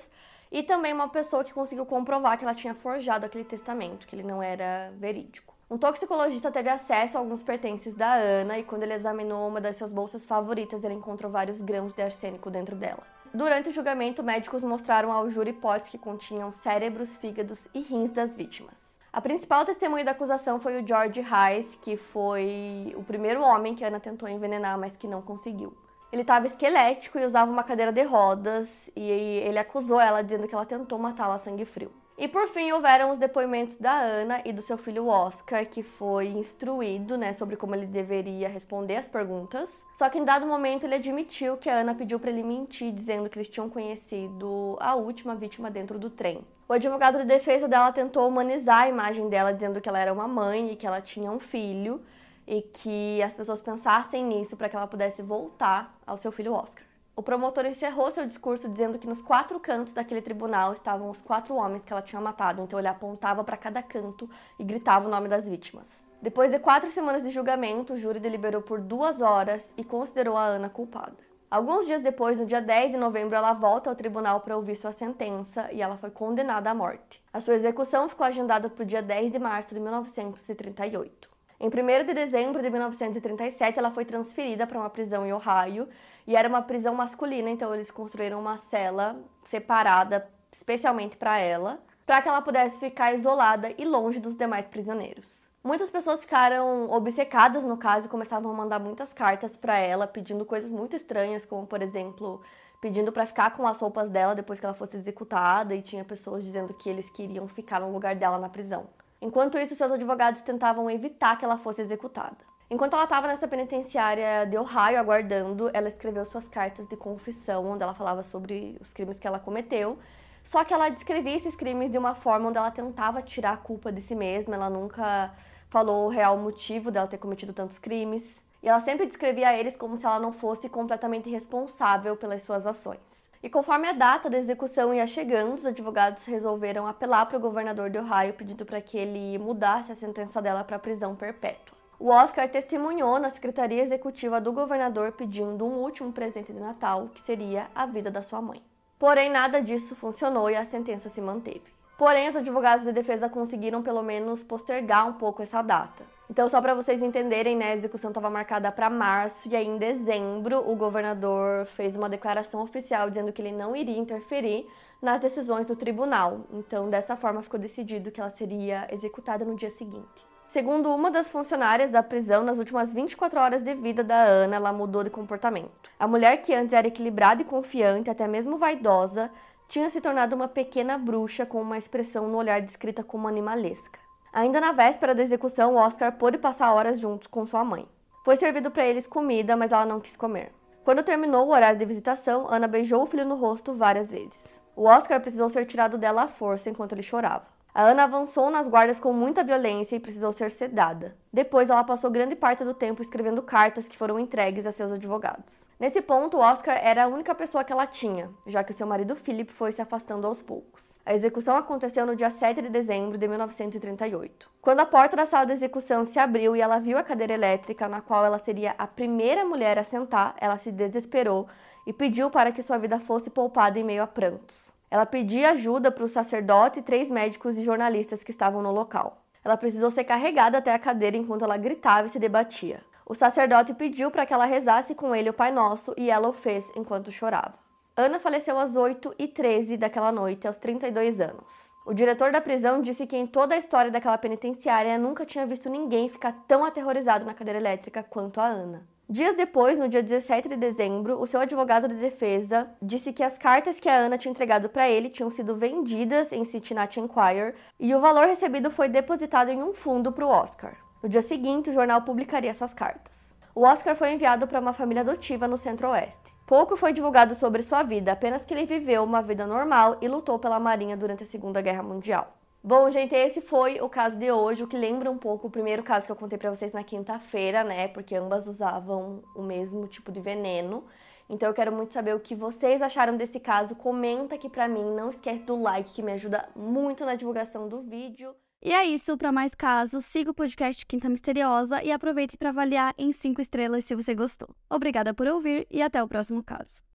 e 0.51 0.63
também 0.63 0.93
uma 0.93 1.09
pessoa 1.09 1.43
que 1.43 1.53
conseguiu 1.53 1.85
comprovar 1.85 2.37
que 2.37 2.43
ela 2.43 2.55
tinha 2.55 2.73
forjado 2.73 3.25
aquele 3.25 3.43
testamento, 3.43 4.07
que 4.07 4.15
ele 4.15 4.23
não 4.23 4.41
era 4.41 4.91
verídico. 4.95 5.54
Um 5.67 5.79
toxicologista 5.79 6.51
teve 6.51 6.69
acesso 6.69 7.17
a 7.17 7.19
alguns 7.19 7.41
pertences 7.41 7.95
da 7.95 8.13
Ana 8.13 8.59
e 8.59 8.63
quando 8.63 8.83
ele 8.83 8.93
examinou 8.93 9.47
uma 9.47 9.59
das 9.59 9.75
suas 9.75 9.91
bolsas 9.91 10.23
favoritas, 10.23 10.83
ele 10.83 10.93
encontrou 10.93 11.31
vários 11.31 11.59
grãos 11.59 11.91
de 11.91 12.03
arsênico 12.03 12.51
dentro 12.51 12.75
dela. 12.75 13.01
Durante 13.33 13.69
o 13.69 13.73
julgamento, 13.73 14.21
médicos 14.21 14.63
mostraram 14.63 15.11
ao 15.11 15.29
júri 15.31 15.53
potes 15.53 15.89
que 15.89 15.97
continham 15.97 16.51
cérebros, 16.51 17.17
fígados 17.17 17.59
e 17.73 17.81
rins 17.81 18.11
das 18.11 18.35
vítimas. 18.35 18.75
A 19.11 19.19
principal 19.19 19.65
testemunha 19.65 20.05
da 20.05 20.11
acusação 20.11 20.59
foi 20.59 20.79
o 20.79 20.87
George 20.87 21.21
Rice, 21.21 21.77
que 21.77 21.97
foi 21.97 22.93
o 22.95 23.03
primeiro 23.03 23.41
homem 23.41 23.73
que 23.73 23.83
Ana 23.83 23.99
tentou 23.99 24.29
envenenar, 24.29 24.77
mas 24.77 24.95
que 24.95 25.07
não 25.07 25.21
conseguiu. 25.21 25.75
Ele 26.11 26.21
estava 26.21 26.45
esquelético 26.45 27.17
e 27.17 27.25
usava 27.25 27.49
uma 27.49 27.63
cadeira 27.63 27.91
de 27.91 28.03
rodas, 28.03 28.69
e 28.95 29.09
ele 29.09 29.57
acusou 29.57 29.99
ela 29.99 30.21
dizendo 30.21 30.47
que 30.47 30.53
ela 30.53 30.65
tentou 30.65 30.99
matá-la 30.99 31.35
a 31.35 31.39
sangue 31.39 31.65
frio. 31.65 31.91
E 32.17 32.29
por 32.29 32.47
fim 32.47 32.71
houveram 32.71 33.11
os 33.11 33.19
depoimentos 33.19 33.75
da 33.77 33.91
Ana 33.91 34.41
e 34.45 34.53
do 34.53 34.61
seu 34.61 34.77
filho 34.77 35.07
Oscar, 35.07 35.65
que 35.65 35.83
foi 35.83 36.27
instruído 36.27 37.17
né, 37.17 37.33
sobre 37.33 37.57
como 37.57 37.75
ele 37.75 37.85
deveria 37.85 38.47
responder 38.47 38.95
as 38.95 39.09
perguntas. 39.09 39.69
Só 39.97 40.09
que 40.09 40.17
em 40.17 40.23
dado 40.23 40.47
momento 40.47 40.85
ele 40.85 40.95
admitiu 40.95 41.57
que 41.57 41.69
a 41.69 41.75
Ana 41.75 41.93
pediu 41.93 42.17
para 42.17 42.31
ele 42.31 42.41
mentir, 42.41 42.93
dizendo 42.93 43.29
que 43.29 43.37
eles 43.37 43.49
tinham 43.49 43.69
conhecido 43.69 44.77
a 44.79 44.95
última 44.95 45.35
vítima 45.35 45.69
dentro 45.69 45.99
do 45.99 46.09
trem. 46.09 46.39
O 46.69 46.73
advogado 46.73 47.17
de 47.17 47.25
defesa 47.25 47.67
dela 47.67 47.91
tentou 47.91 48.25
humanizar 48.27 48.83
a 48.83 48.89
imagem 48.89 49.27
dela, 49.27 49.53
dizendo 49.53 49.81
que 49.81 49.89
ela 49.89 49.99
era 49.99 50.13
uma 50.13 50.27
mãe 50.27 50.71
e 50.71 50.75
que 50.77 50.87
ela 50.87 51.01
tinha 51.01 51.29
um 51.29 51.39
filho 51.39 52.01
e 52.47 52.61
que 52.61 53.21
as 53.21 53.33
pessoas 53.33 53.59
pensassem 53.59 54.23
nisso 54.23 54.55
para 54.55 54.69
que 54.69 54.75
ela 54.75 54.87
pudesse 54.87 55.21
voltar 55.21 55.93
ao 56.07 56.17
seu 56.17 56.31
filho 56.31 56.53
Oscar. 56.53 56.84
O 57.17 57.23
promotor 57.23 57.65
encerrou 57.65 58.11
seu 58.11 58.27
discurso 58.27 58.67
dizendo 58.67 58.99
que 58.99 59.07
nos 59.07 59.21
quatro 59.21 59.57
cantos 59.57 59.93
daquele 59.93 60.21
tribunal 60.21 60.73
estavam 60.73 61.09
os 61.09 61.21
quatro 61.21 61.55
homens 61.55 61.85
que 61.85 61.93
ela 61.93 62.01
tinha 62.01 62.21
matado, 62.21 62.61
então 62.61 62.77
ele 62.77 62.89
apontava 62.89 63.41
para 63.41 63.55
cada 63.55 63.81
canto 63.81 64.29
e 64.59 64.63
gritava 64.65 65.07
o 65.07 65.11
nome 65.11 65.29
das 65.29 65.47
vítimas. 65.47 65.87
Depois 66.21 66.51
de 66.51 66.59
quatro 66.59 66.91
semanas 66.91 67.23
de 67.23 67.29
julgamento, 67.29 67.93
o 67.93 67.97
júri 67.97 68.19
deliberou 68.19 68.61
por 68.61 68.81
duas 68.81 69.21
horas 69.21 69.65
e 69.77 69.83
considerou 69.83 70.35
a 70.35 70.43
Ana 70.43 70.67
culpada. 70.67 71.15
Alguns 71.49 71.85
dias 71.85 72.01
depois, 72.01 72.37
no 72.37 72.45
dia 72.45 72.59
10 72.59 72.91
de 72.91 72.97
novembro, 72.97 73.35
ela 73.35 73.53
volta 73.53 73.89
ao 73.89 73.95
tribunal 73.95 74.41
para 74.41 74.57
ouvir 74.57 74.75
sua 74.75 74.91
sentença 74.91 75.71
e 75.71 75.81
ela 75.81 75.95
foi 75.95 76.09
condenada 76.11 76.69
à 76.69 76.73
morte. 76.73 77.23
A 77.31 77.39
sua 77.39 77.53
execução 77.53 78.09
ficou 78.09 78.25
agendada 78.25 78.69
para 78.69 78.83
o 78.83 78.85
dia 78.85 79.01
10 79.01 79.31
de 79.31 79.39
março 79.39 79.73
de 79.73 79.79
1938. 79.79 81.29
Em 81.57 81.67
1 81.67 82.05
de 82.05 82.13
dezembro 82.13 82.61
de 82.61 82.69
1937, 82.69 83.79
ela 83.79 83.91
foi 83.91 84.03
transferida 84.03 84.67
para 84.67 84.77
uma 84.77 84.89
prisão 84.89 85.25
em 85.25 85.31
Ohio 85.31 85.87
e 86.27 86.35
era 86.35 86.47
uma 86.47 86.61
prisão 86.61 86.93
masculina, 86.93 87.49
então 87.49 87.73
eles 87.73 87.91
construíram 87.91 88.39
uma 88.39 88.57
cela 88.57 89.15
separada 89.45 90.27
especialmente 90.51 91.17
para 91.17 91.37
ela, 91.37 91.79
para 92.05 92.21
que 92.21 92.29
ela 92.29 92.41
pudesse 92.41 92.79
ficar 92.79 93.13
isolada 93.13 93.73
e 93.77 93.83
longe 93.83 94.19
dos 94.19 94.35
demais 94.35 94.65
prisioneiros. 94.65 95.45
Muitas 95.63 95.89
pessoas 95.89 96.21
ficaram 96.21 96.91
obcecadas 96.91 97.65
no 97.65 97.75
caso 97.75 98.05
e 98.05 98.09
começavam 98.09 98.51
a 98.51 98.53
mandar 98.53 98.79
muitas 98.79 99.11
cartas 99.11 99.57
para 99.57 99.77
ela 99.77 100.05
pedindo 100.05 100.45
coisas 100.45 100.69
muito 100.69 100.95
estranhas, 100.95 101.45
como 101.45 101.65
por 101.65 101.81
exemplo, 101.81 102.41
pedindo 102.79 103.11
para 103.11 103.25
ficar 103.25 103.51
com 103.55 103.67
as 103.67 103.79
roupas 103.79 104.09
dela 104.09 104.35
depois 104.35 104.59
que 104.59 104.65
ela 104.65 104.75
fosse 104.75 104.95
executada 104.95 105.73
e 105.75 105.81
tinha 105.81 106.05
pessoas 106.05 106.43
dizendo 106.43 106.73
que 106.73 106.87
eles 106.87 107.09
queriam 107.09 107.47
ficar 107.47 107.81
no 107.81 107.91
lugar 107.91 108.15
dela 108.15 108.37
na 108.37 108.47
prisão. 108.47 108.87
Enquanto 109.19 109.57
isso, 109.57 109.75
seus 109.75 109.91
advogados 109.91 110.43
tentavam 110.43 110.89
evitar 110.89 111.35
que 111.37 111.43
ela 111.43 111.57
fosse 111.57 111.81
executada. 111.81 112.37
Enquanto 112.67 112.93
ela 112.93 113.03
estava 113.03 113.27
nessa 113.27 113.47
penitenciária 113.47 114.43
de 114.45 114.57
Ohio 114.57 114.99
aguardando, 114.99 115.69
ela 115.71 115.87
escreveu 115.87 116.25
suas 116.25 116.47
cartas 116.47 116.87
de 116.87 116.97
confissão, 116.97 117.67
onde 117.67 117.83
ela 117.83 117.93
falava 117.93 118.23
sobre 118.23 118.75
os 118.81 118.91
crimes 118.91 119.19
que 119.19 119.27
ela 119.27 119.37
cometeu. 119.37 119.99
Só 120.43 120.63
que 120.63 120.73
ela 120.73 120.89
descrevia 120.89 121.35
esses 121.35 121.55
crimes 121.55 121.91
de 121.91 121.97
uma 121.97 122.15
forma 122.15 122.49
onde 122.49 122.57
ela 122.57 122.71
tentava 122.71 123.21
tirar 123.21 123.53
a 123.53 123.57
culpa 123.57 123.91
de 123.91 124.01
si 124.01 124.15
mesma, 124.15 124.55
ela 124.55 124.69
nunca 124.69 125.31
falou 125.69 126.07
o 126.07 126.09
real 126.09 126.37
motivo 126.39 126.89
dela 126.89 127.07
ter 127.07 127.19
cometido 127.19 127.53
tantos 127.53 127.77
crimes. 127.77 128.43
E 128.63 128.67
ela 128.67 128.79
sempre 128.79 129.05
descrevia 129.05 129.55
eles 129.55 129.77
como 129.77 129.95
se 129.95 130.05
ela 130.07 130.19
não 130.19 130.33
fosse 130.33 130.67
completamente 130.67 131.29
responsável 131.29 132.17
pelas 132.17 132.41
suas 132.41 132.65
ações. 132.65 132.99
E 133.43 133.49
conforme 133.49 133.87
a 133.89 133.93
data 133.93 134.27
da 134.27 134.39
execução 134.39 134.91
ia 134.91 135.05
chegando, 135.05 135.53
os 135.53 135.67
advogados 135.67 136.25
resolveram 136.25 136.87
apelar 136.87 137.27
para 137.27 137.37
o 137.37 137.39
governador 137.39 137.91
de 137.91 137.99
Ohio 137.99 138.33
pedindo 138.33 138.65
para 138.65 138.81
que 138.81 138.97
ele 138.97 139.37
mudasse 139.37 139.91
a 139.91 139.95
sentença 139.95 140.41
dela 140.41 140.63
para 140.63 140.79
prisão 140.79 141.15
perpétua. 141.15 141.74
O 141.97 142.09
Oscar 142.09 142.49
testemunhou 142.49 143.17
na 143.19 143.29
secretaria 143.29 143.81
executiva 143.81 144.41
do 144.41 144.51
governador 144.51 145.13
pedindo 145.13 145.65
um 145.65 145.79
último 145.81 146.11
presente 146.11 146.51
de 146.51 146.59
Natal, 146.59 147.09
que 147.13 147.21
seria 147.21 147.67
a 147.73 147.85
vida 147.85 148.11
da 148.11 148.21
sua 148.21 148.41
mãe. 148.41 148.61
Porém, 148.99 149.29
nada 149.29 149.61
disso 149.61 149.95
funcionou 149.95 150.49
e 150.49 150.55
a 150.55 150.65
sentença 150.65 151.07
se 151.07 151.21
manteve. 151.21 151.73
Porém, 151.97 152.27
os 152.27 152.35
advogados 152.35 152.83
de 152.85 152.91
defesa 152.91 153.29
conseguiram 153.29 153.81
pelo 153.81 154.03
menos 154.03 154.43
postergar 154.43 155.07
um 155.07 155.13
pouco 155.13 155.41
essa 155.41 155.61
data. 155.61 156.03
Então, 156.29 156.49
só 156.49 156.61
para 156.61 156.73
vocês 156.73 157.01
entenderem, 157.01 157.55
né, 157.55 157.71
a 157.71 157.75
execução 157.75 158.09
estava 158.09 158.29
marcada 158.29 158.69
para 158.73 158.89
março 158.89 159.47
e 159.47 159.55
aí 159.55 159.65
em 159.65 159.77
dezembro 159.77 160.69
o 160.69 160.75
governador 160.75 161.65
fez 161.67 161.95
uma 161.95 162.09
declaração 162.09 162.61
oficial 162.61 163.09
dizendo 163.09 163.31
que 163.31 163.41
ele 163.41 163.53
não 163.53 163.73
iria 163.73 163.97
interferir 163.97 164.67
nas 165.01 165.21
decisões 165.21 165.65
do 165.65 165.77
tribunal. 165.77 166.41
Então, 166.51 166.89
dessa 166.89 167.15
forma 167.15 167.41
ficou 167.41 167.59
decidido 167.59 168.11
que 168.11 168.19
ela 168.19 168.29
seria 168.29 168.85
executada 168.91 169.45
no 169.45 169.55
dia 169.55 169.69
seguinte. 169.69 170.34
Segundo 170.55 170.89
uma 170.95 171.11
das 171.11 171.29
funcionárias 171.29 171.91
da 171.91 172.01
prisão, 172.01 172.41
nas 172.41 172.59
últimas 172.59 172.93
24 172.93 173.37
horas 173.37 173.61
de 173.61 173.75
vida 173.75 174.05
da 174.05 174.15
Ana, 174.15 174.55
ela 174.55 174.71
mudou 174.71 175.03
de 175.03 175.09
comportamento. 175.09 175.91
A 175.99 176.07
mulher 176.07 176.37
que 176.37 176.53
antes 176.53 176.71
era 176.71 176.87
equilibrada 176.87 177.41
e 177.41 177.45
confiante, 177.45 178.09
até 178.09 178.25
mesmo 178.25 178.57
vaidosa, 178.57 179.29
tinha 179.67 179.89
se 179.89 179.99
tornado 179.99 180.33
uma 180.33 180.47
pequena 180.47 180.97
bruxa 180.97 181.45
com 181.45 181.61
uma 181.61 181.77
expressão 181.77 182.29
no 182.29 182.37
olhar 182.37 182.61
descrita 182.61 183.03
como 183.03 183.27
animalesca. 183.27 183.99
Ainda 184.31 184.61
na 184.61 184.71
véspera 184.71 185.13
da 185.13 185.21
execução, 185.21 185.75
Oscar 185.75 186.13
pôde 186.13 186.37
passar 186.37 186.71
horas 186.71 187.01
juntos 187.01 187.27
com 187.27 187.45
sua 187.45 187.65
mãe. 187.65 187.85
Foi 188.23 188.37
servido 188.37 188.71
para 188.71 188.85
eles 188.85 189.05
comida, 189.05 189.57
mas 189.57 189.73
ela 189.73 189.85
não 189.85 189.99
quis 189.99 190.15
comer. 190.15 190.53
Quando 190.85 191.03
terminou 191.03 191.47
o 191.47 191.51
horário 191.51 191.77
de 191.77 191.83
visitação, 191.83 192.47
Ana 192.49 192.65
beijou 192.65 193.03
o 193.03 193.07
filho 193.07 193.25
no 193.25 193.35
rosto 193.35 193.73
várias 193.73 194.09
vezes. 194.09 194.61
O 194.73 194.85
Oscar 194.85 195.19
precisou 195.19 195.49
ser 195.49 195.65
tirado 195.65 195.97
dela 195.97 196.23
à 196.23 196.27
força 196.29 196.69
enquanto 196.69 196.93
ele 196.93 197.03
chorava. 197.03 197.54
A 197.75 197.83
Ana 197.83 198.05
avançou 198.05 198.49
nas 198.49 198.69
guardas 198.69 199.01
com 199.01 199.11
muita 199.11 199.43
violência 199.43 199.97
e 199.97 199.99
precisou 199.99 200.31
ser 200.31 200.49
sedada. 200.49 201.13
Depois, 201.33 201.69
ela 201.69 201.83
passou 201.83 202.09
grande 202.09 202.33
parte 202.33 202.63
do 202.63 202.73
tempo 202.73 203.01
escrevendo 203.01 203.43
cartas 203.43 203.85
que 203.85 203.97
foram 203.97 204.17
entregues 204.17 204.65
a 204.65 204.71
seus 204.71 204.93
advogados. 204.93 205.67
Nesse 205.77 206.01
ponto, 206.01 206.37
Oscar 206.37 206.79
era 206.81 207.03
a 207.03 207.07
única 207.07 207.35
pessoa 207.35 207.65
que 207.65 207.73
ela 207.73 207.85
tinha, 207.85 208.29
já 208.47 208.63
que 208.63 208.71
o 208.71 208.73
seu 208.73 208.87
marido 208.87 209.13
Philip 209.13 209.51
foi 209.51 209.73
se 209.73 209.81
afastando 209.81 210.25
aos 210.25 210.41
poucos. 210.41 210.97
A 211.05 211.13
execução 211.13 211.57
aconteceu 211.57 212.05
no 212.05 212.15
dia 212.15 212.29
7 212.29 212.61
de 212.61 212.69
dezembro 212.69 213.17
de 213.17 213.27
1938. 213.27 214.49
Quando 214.61 214.79
a 214.79 214.85
porta 214.85 215.17
da 215.17 215.25
sala 215.25 215.45
de 215.45 215.51
execução 215.51 216.05
se 216.05 216.17
abriu 216.17 216.55
e 216.55 216.61
ela 216.61 216.79
viu 216.79 216.97
a 216.97 217.03
cadeira 217.03 217.33
elétrica 217.33 217.89
na 217.89 217.99
qual 217.99 218.23
ela 218.23 218.37
seria 218.37 218.73
a 218.77 218.87
primeira 218.87 219.43
mulher 219.43 219.77
a 219.77 219.83
sentar, 219.83 220.33
ela 220.39 220.57
se 220.57 220.71
desesperou 220.71 221.45
e 221.85 221.91
pediu 221.91 222.29
para 222.29 222.53
que 222.53 222.63
sua 222.63 222.77
vida 222.77 223.01
fosse 223.01 223.29
poupada 223.29 223.77
em 223.77 223.83
meio 223.83 224.01
a 224.01 224.07
prantos. 224.07 224.74
Ela 224.95 225.05
pedia 225.05 225.49
ajuda 225.49 225.91
para 225.91 226.05
o 226.05 226.07
sacerdote, 226.07 226.81
três 226.81 227.11
médicos 227.11 227.57
e 227.57 227.63
jornalistas 227.63 228.23
que 228.23 228.31
estavam 228.31 228.61
no 228.61 228.71
local. 228.71 229.17
Ela 229.43 229.57
precisou 229.57 229.91
ser 229.91 230.05
carregada 230.05 230.59
até 230.59 230.73
a 230.73 230.79
cadeira 230.79 231.17
enquanto 231.17 231.43
ela 231.43 231.57
gritava 231.57 232.07
e 232.07 232.09
se 232.09 232.17
debatia. 232.17 232.79
O 233.05 233.13
sacerdote 233.13 233.73
pediu 233.73 234.09
para 234.09 234.25
que 234.25 234.33
ela 234.33 234.45
rezasse 234.45 234.95
com 234.95 235.13
ele 235.13 235.29
o 235.29 235.33
Pai 235.33 235.51
Nosso 235.51 235.93
e 235.97 236.09
ela 236.09 236.29
o 236.29 236.31
fez 236.31 236.71
enquanto 236.77 237.11
chorava. 237.11 237.55
Ana 237.97 238.19
faleceu 238.19 238.57
às 238.57 238.73
8h13 238.73 239.75
daquela 239.75 240.13
noite, 240.13 240.47
aos 240.47 240.55
32 240.55 241.19
anos. 241.19 241.73
O 241.85 241.93
diretor 241.93 242.31
da 242.31 242.39
prisão 242.39 242.81
disse 242.81 243.05
que 243.05 243.17
em 243.17 243.27
toda 243.27 243.53
a 243.53 243.57
história 243.57 243.91
daquela 243.91 244.17
penitenciária 244.17 244.97
nunca 244.97 245.25
tinha 245.25 245.45
visto 245.45 245.69
ninguém 245.69 246.07
ficar 246.07 246.31
tão 246.47 246.63
aterrorizado 246.63 247.25
na 247.25 247.33
cadeira 247.33 247.59
elétrica 247.59 248.01
quanto 248.01 248.39
a 248.39 248.45
Ana. 248.45 248.87
Dias 249.07 249.35
depois, 249.35 249.77
no 249.77 249.87
dia 249.87 250.01
17 250.01 250.49
de 250.49 250.55
dezembro, 250.55 251.21
o 251.21 251.27
seu 251.27 251.39
advogado 251.39 251.87
de 251.87 251.93
defesa 251.93 252.67
disse 252.81 253.13
que 253.13 253.21
as 253.21 253.37
cartas 253.37 253.79
que 253.79 253.87
a 253.87 253.95
Ana 253.95 254.17
tinha 254.17 254.31
entregado 254.31 254.67
para 254.67 254.89
ele 254.89 255.11
tinham 255.11 255.29
sido 255.29 255.55
vendidas 255.55 256.33
em 256.33 256.43
Cincinnati 256.43 256.99
Enquirer 256.99 257.53
e 257.79 257.93
o 257.93 257.99
valor 257.99 258.25
recebido 258.25 258.71
foi 258.71 258.89
depositado 258.89 259.51
em 259.51 259.61
um 259.61 259.75
fundo 259.75 260.11
para 260.11 260.25
o 260.25 260.29
Oscar. 260.29 260.73
No 261.03 261.07
dia 261.07 261.21
seguinte, 261.21 261.69
o 261.69 261.73
jornal 261.73 262.01
publicaria 262.01 262.49
essas 262.49 262.73
cartas. 262.73 263.35
O 263.53 263.61
Oscar 263.61 263.95
foi 263.95 264.11
enviado 264.11 264.47
para 264.47 264.59
uma 264.59 264.73
família 264.73 265.01
adotiva 265.01 265.47
no 265.47 265.55
Centro-Oeste. 265.55 266.33
Pouco 266.47 266.75
foi 266.75 266.91
divulgado 266.91 267.35
sobre 267.35 267.61
sua 267.61 267.83
vida, 267.83 268.11
apenas 268.11 268.43
que 268.43 268.55
ele 268.55 268.65
viveu 268.65 269.03
uma 269.03 269.21
vida 269.21 269.45
normal 269.45 269.97
e 270.01 270.07
lutou 270.07 270.39
pela 270.39 270.59
Marinha 270.59 270.97
durante 270.97 271.21
a 271.21 271.27
Segunda 271.27 271.61
Guerra 271.61 271.83
Mundial. 271.83 272.35
Bom, 272.67 272.89
gente, 272.89 273.13
esse 273.13 273.41
foi 273.41 273.79
o 273.79 273.87
caso 273.87 274.17
de 274.17 274.31
hoje, 274.31 274.63
o 274.63 274.67
que 274.67 274.75
lembra 274.75 275.11
um 275.11 275.19
pouco 275.19 275.45
o 275.45 275.51
primeiro 275.51 275.83
caso 275.83 276.07
que 276.07 276.11
eu 276.11 276.15
contei 276.15 276.35
para 276.35 276.49
vocês 276.49 276.73
na 276.73 276.83
quinta-feira, 276.83 277.63
né? 277.63 277.87
Porque 277.89 278.15
ambas 278.15 278.47
usavam 278.47 279.21
o 279.35 279.43
mesmo 279.43 279.87
tipo 279.87 280.11
de 280.11 280.19
veneno. 280.19 280.83
Então 281.29 281.47
eu 281.47 281.53
quero 281.53 281.71
muito 281.71 281.93
saber 281.93 282.15
o 282.15 282.19
que 282.19 282.33
vocês 282.33 282.81
acharam 282.81 283.17
desse 283.17 283.39
caso. 283.39 283.75
Comenta 283.75 284.33
aqui 284.33 284.49
pra 284.49 284.67
mim, 284.67 284.83
não 284.95 285.11
esquece 285.11 285.43
do 285.43 285.55
like 285.61 285.93
que 285.93 286.01
me 286.01 286.13
ajuda 286.13 286.49
muito 286.55 287.05
na 287.05 287.13
divulgação 287.13 287.69
do 287.69 287.83
vídeo. 287.83 288.35
E 288.63 288.73
é 288.73 288.83
isso, 288.83 289.15
para 289.15 289.31
mais 289.31 289.53
casos, 289.53 290.03
siga 290.03 290.31
o 290.31 290.33
podcast 290.33 290.87
Quinta 290.87 291.07
Misteriosa 291.07 291.83
e 291.83 291.91
aproveite 291.91 292.35
para 292.35 292.49
avaliar 292.49 292.95
em 292.97 293.11
5 293.11 293.41
estrelas 293.41 293.85
se 293.85 293.93
você 293.93 294.15
gostou. 294.15 294.49
Obrigada 294.67 295.13
por 295.13 295.27
ouvir 295.27 295.67
e 295.69 295.83
até 295.83 296.01
o 296.01 296.07
próximo 296.07 296.43
caso. 296.43 296.83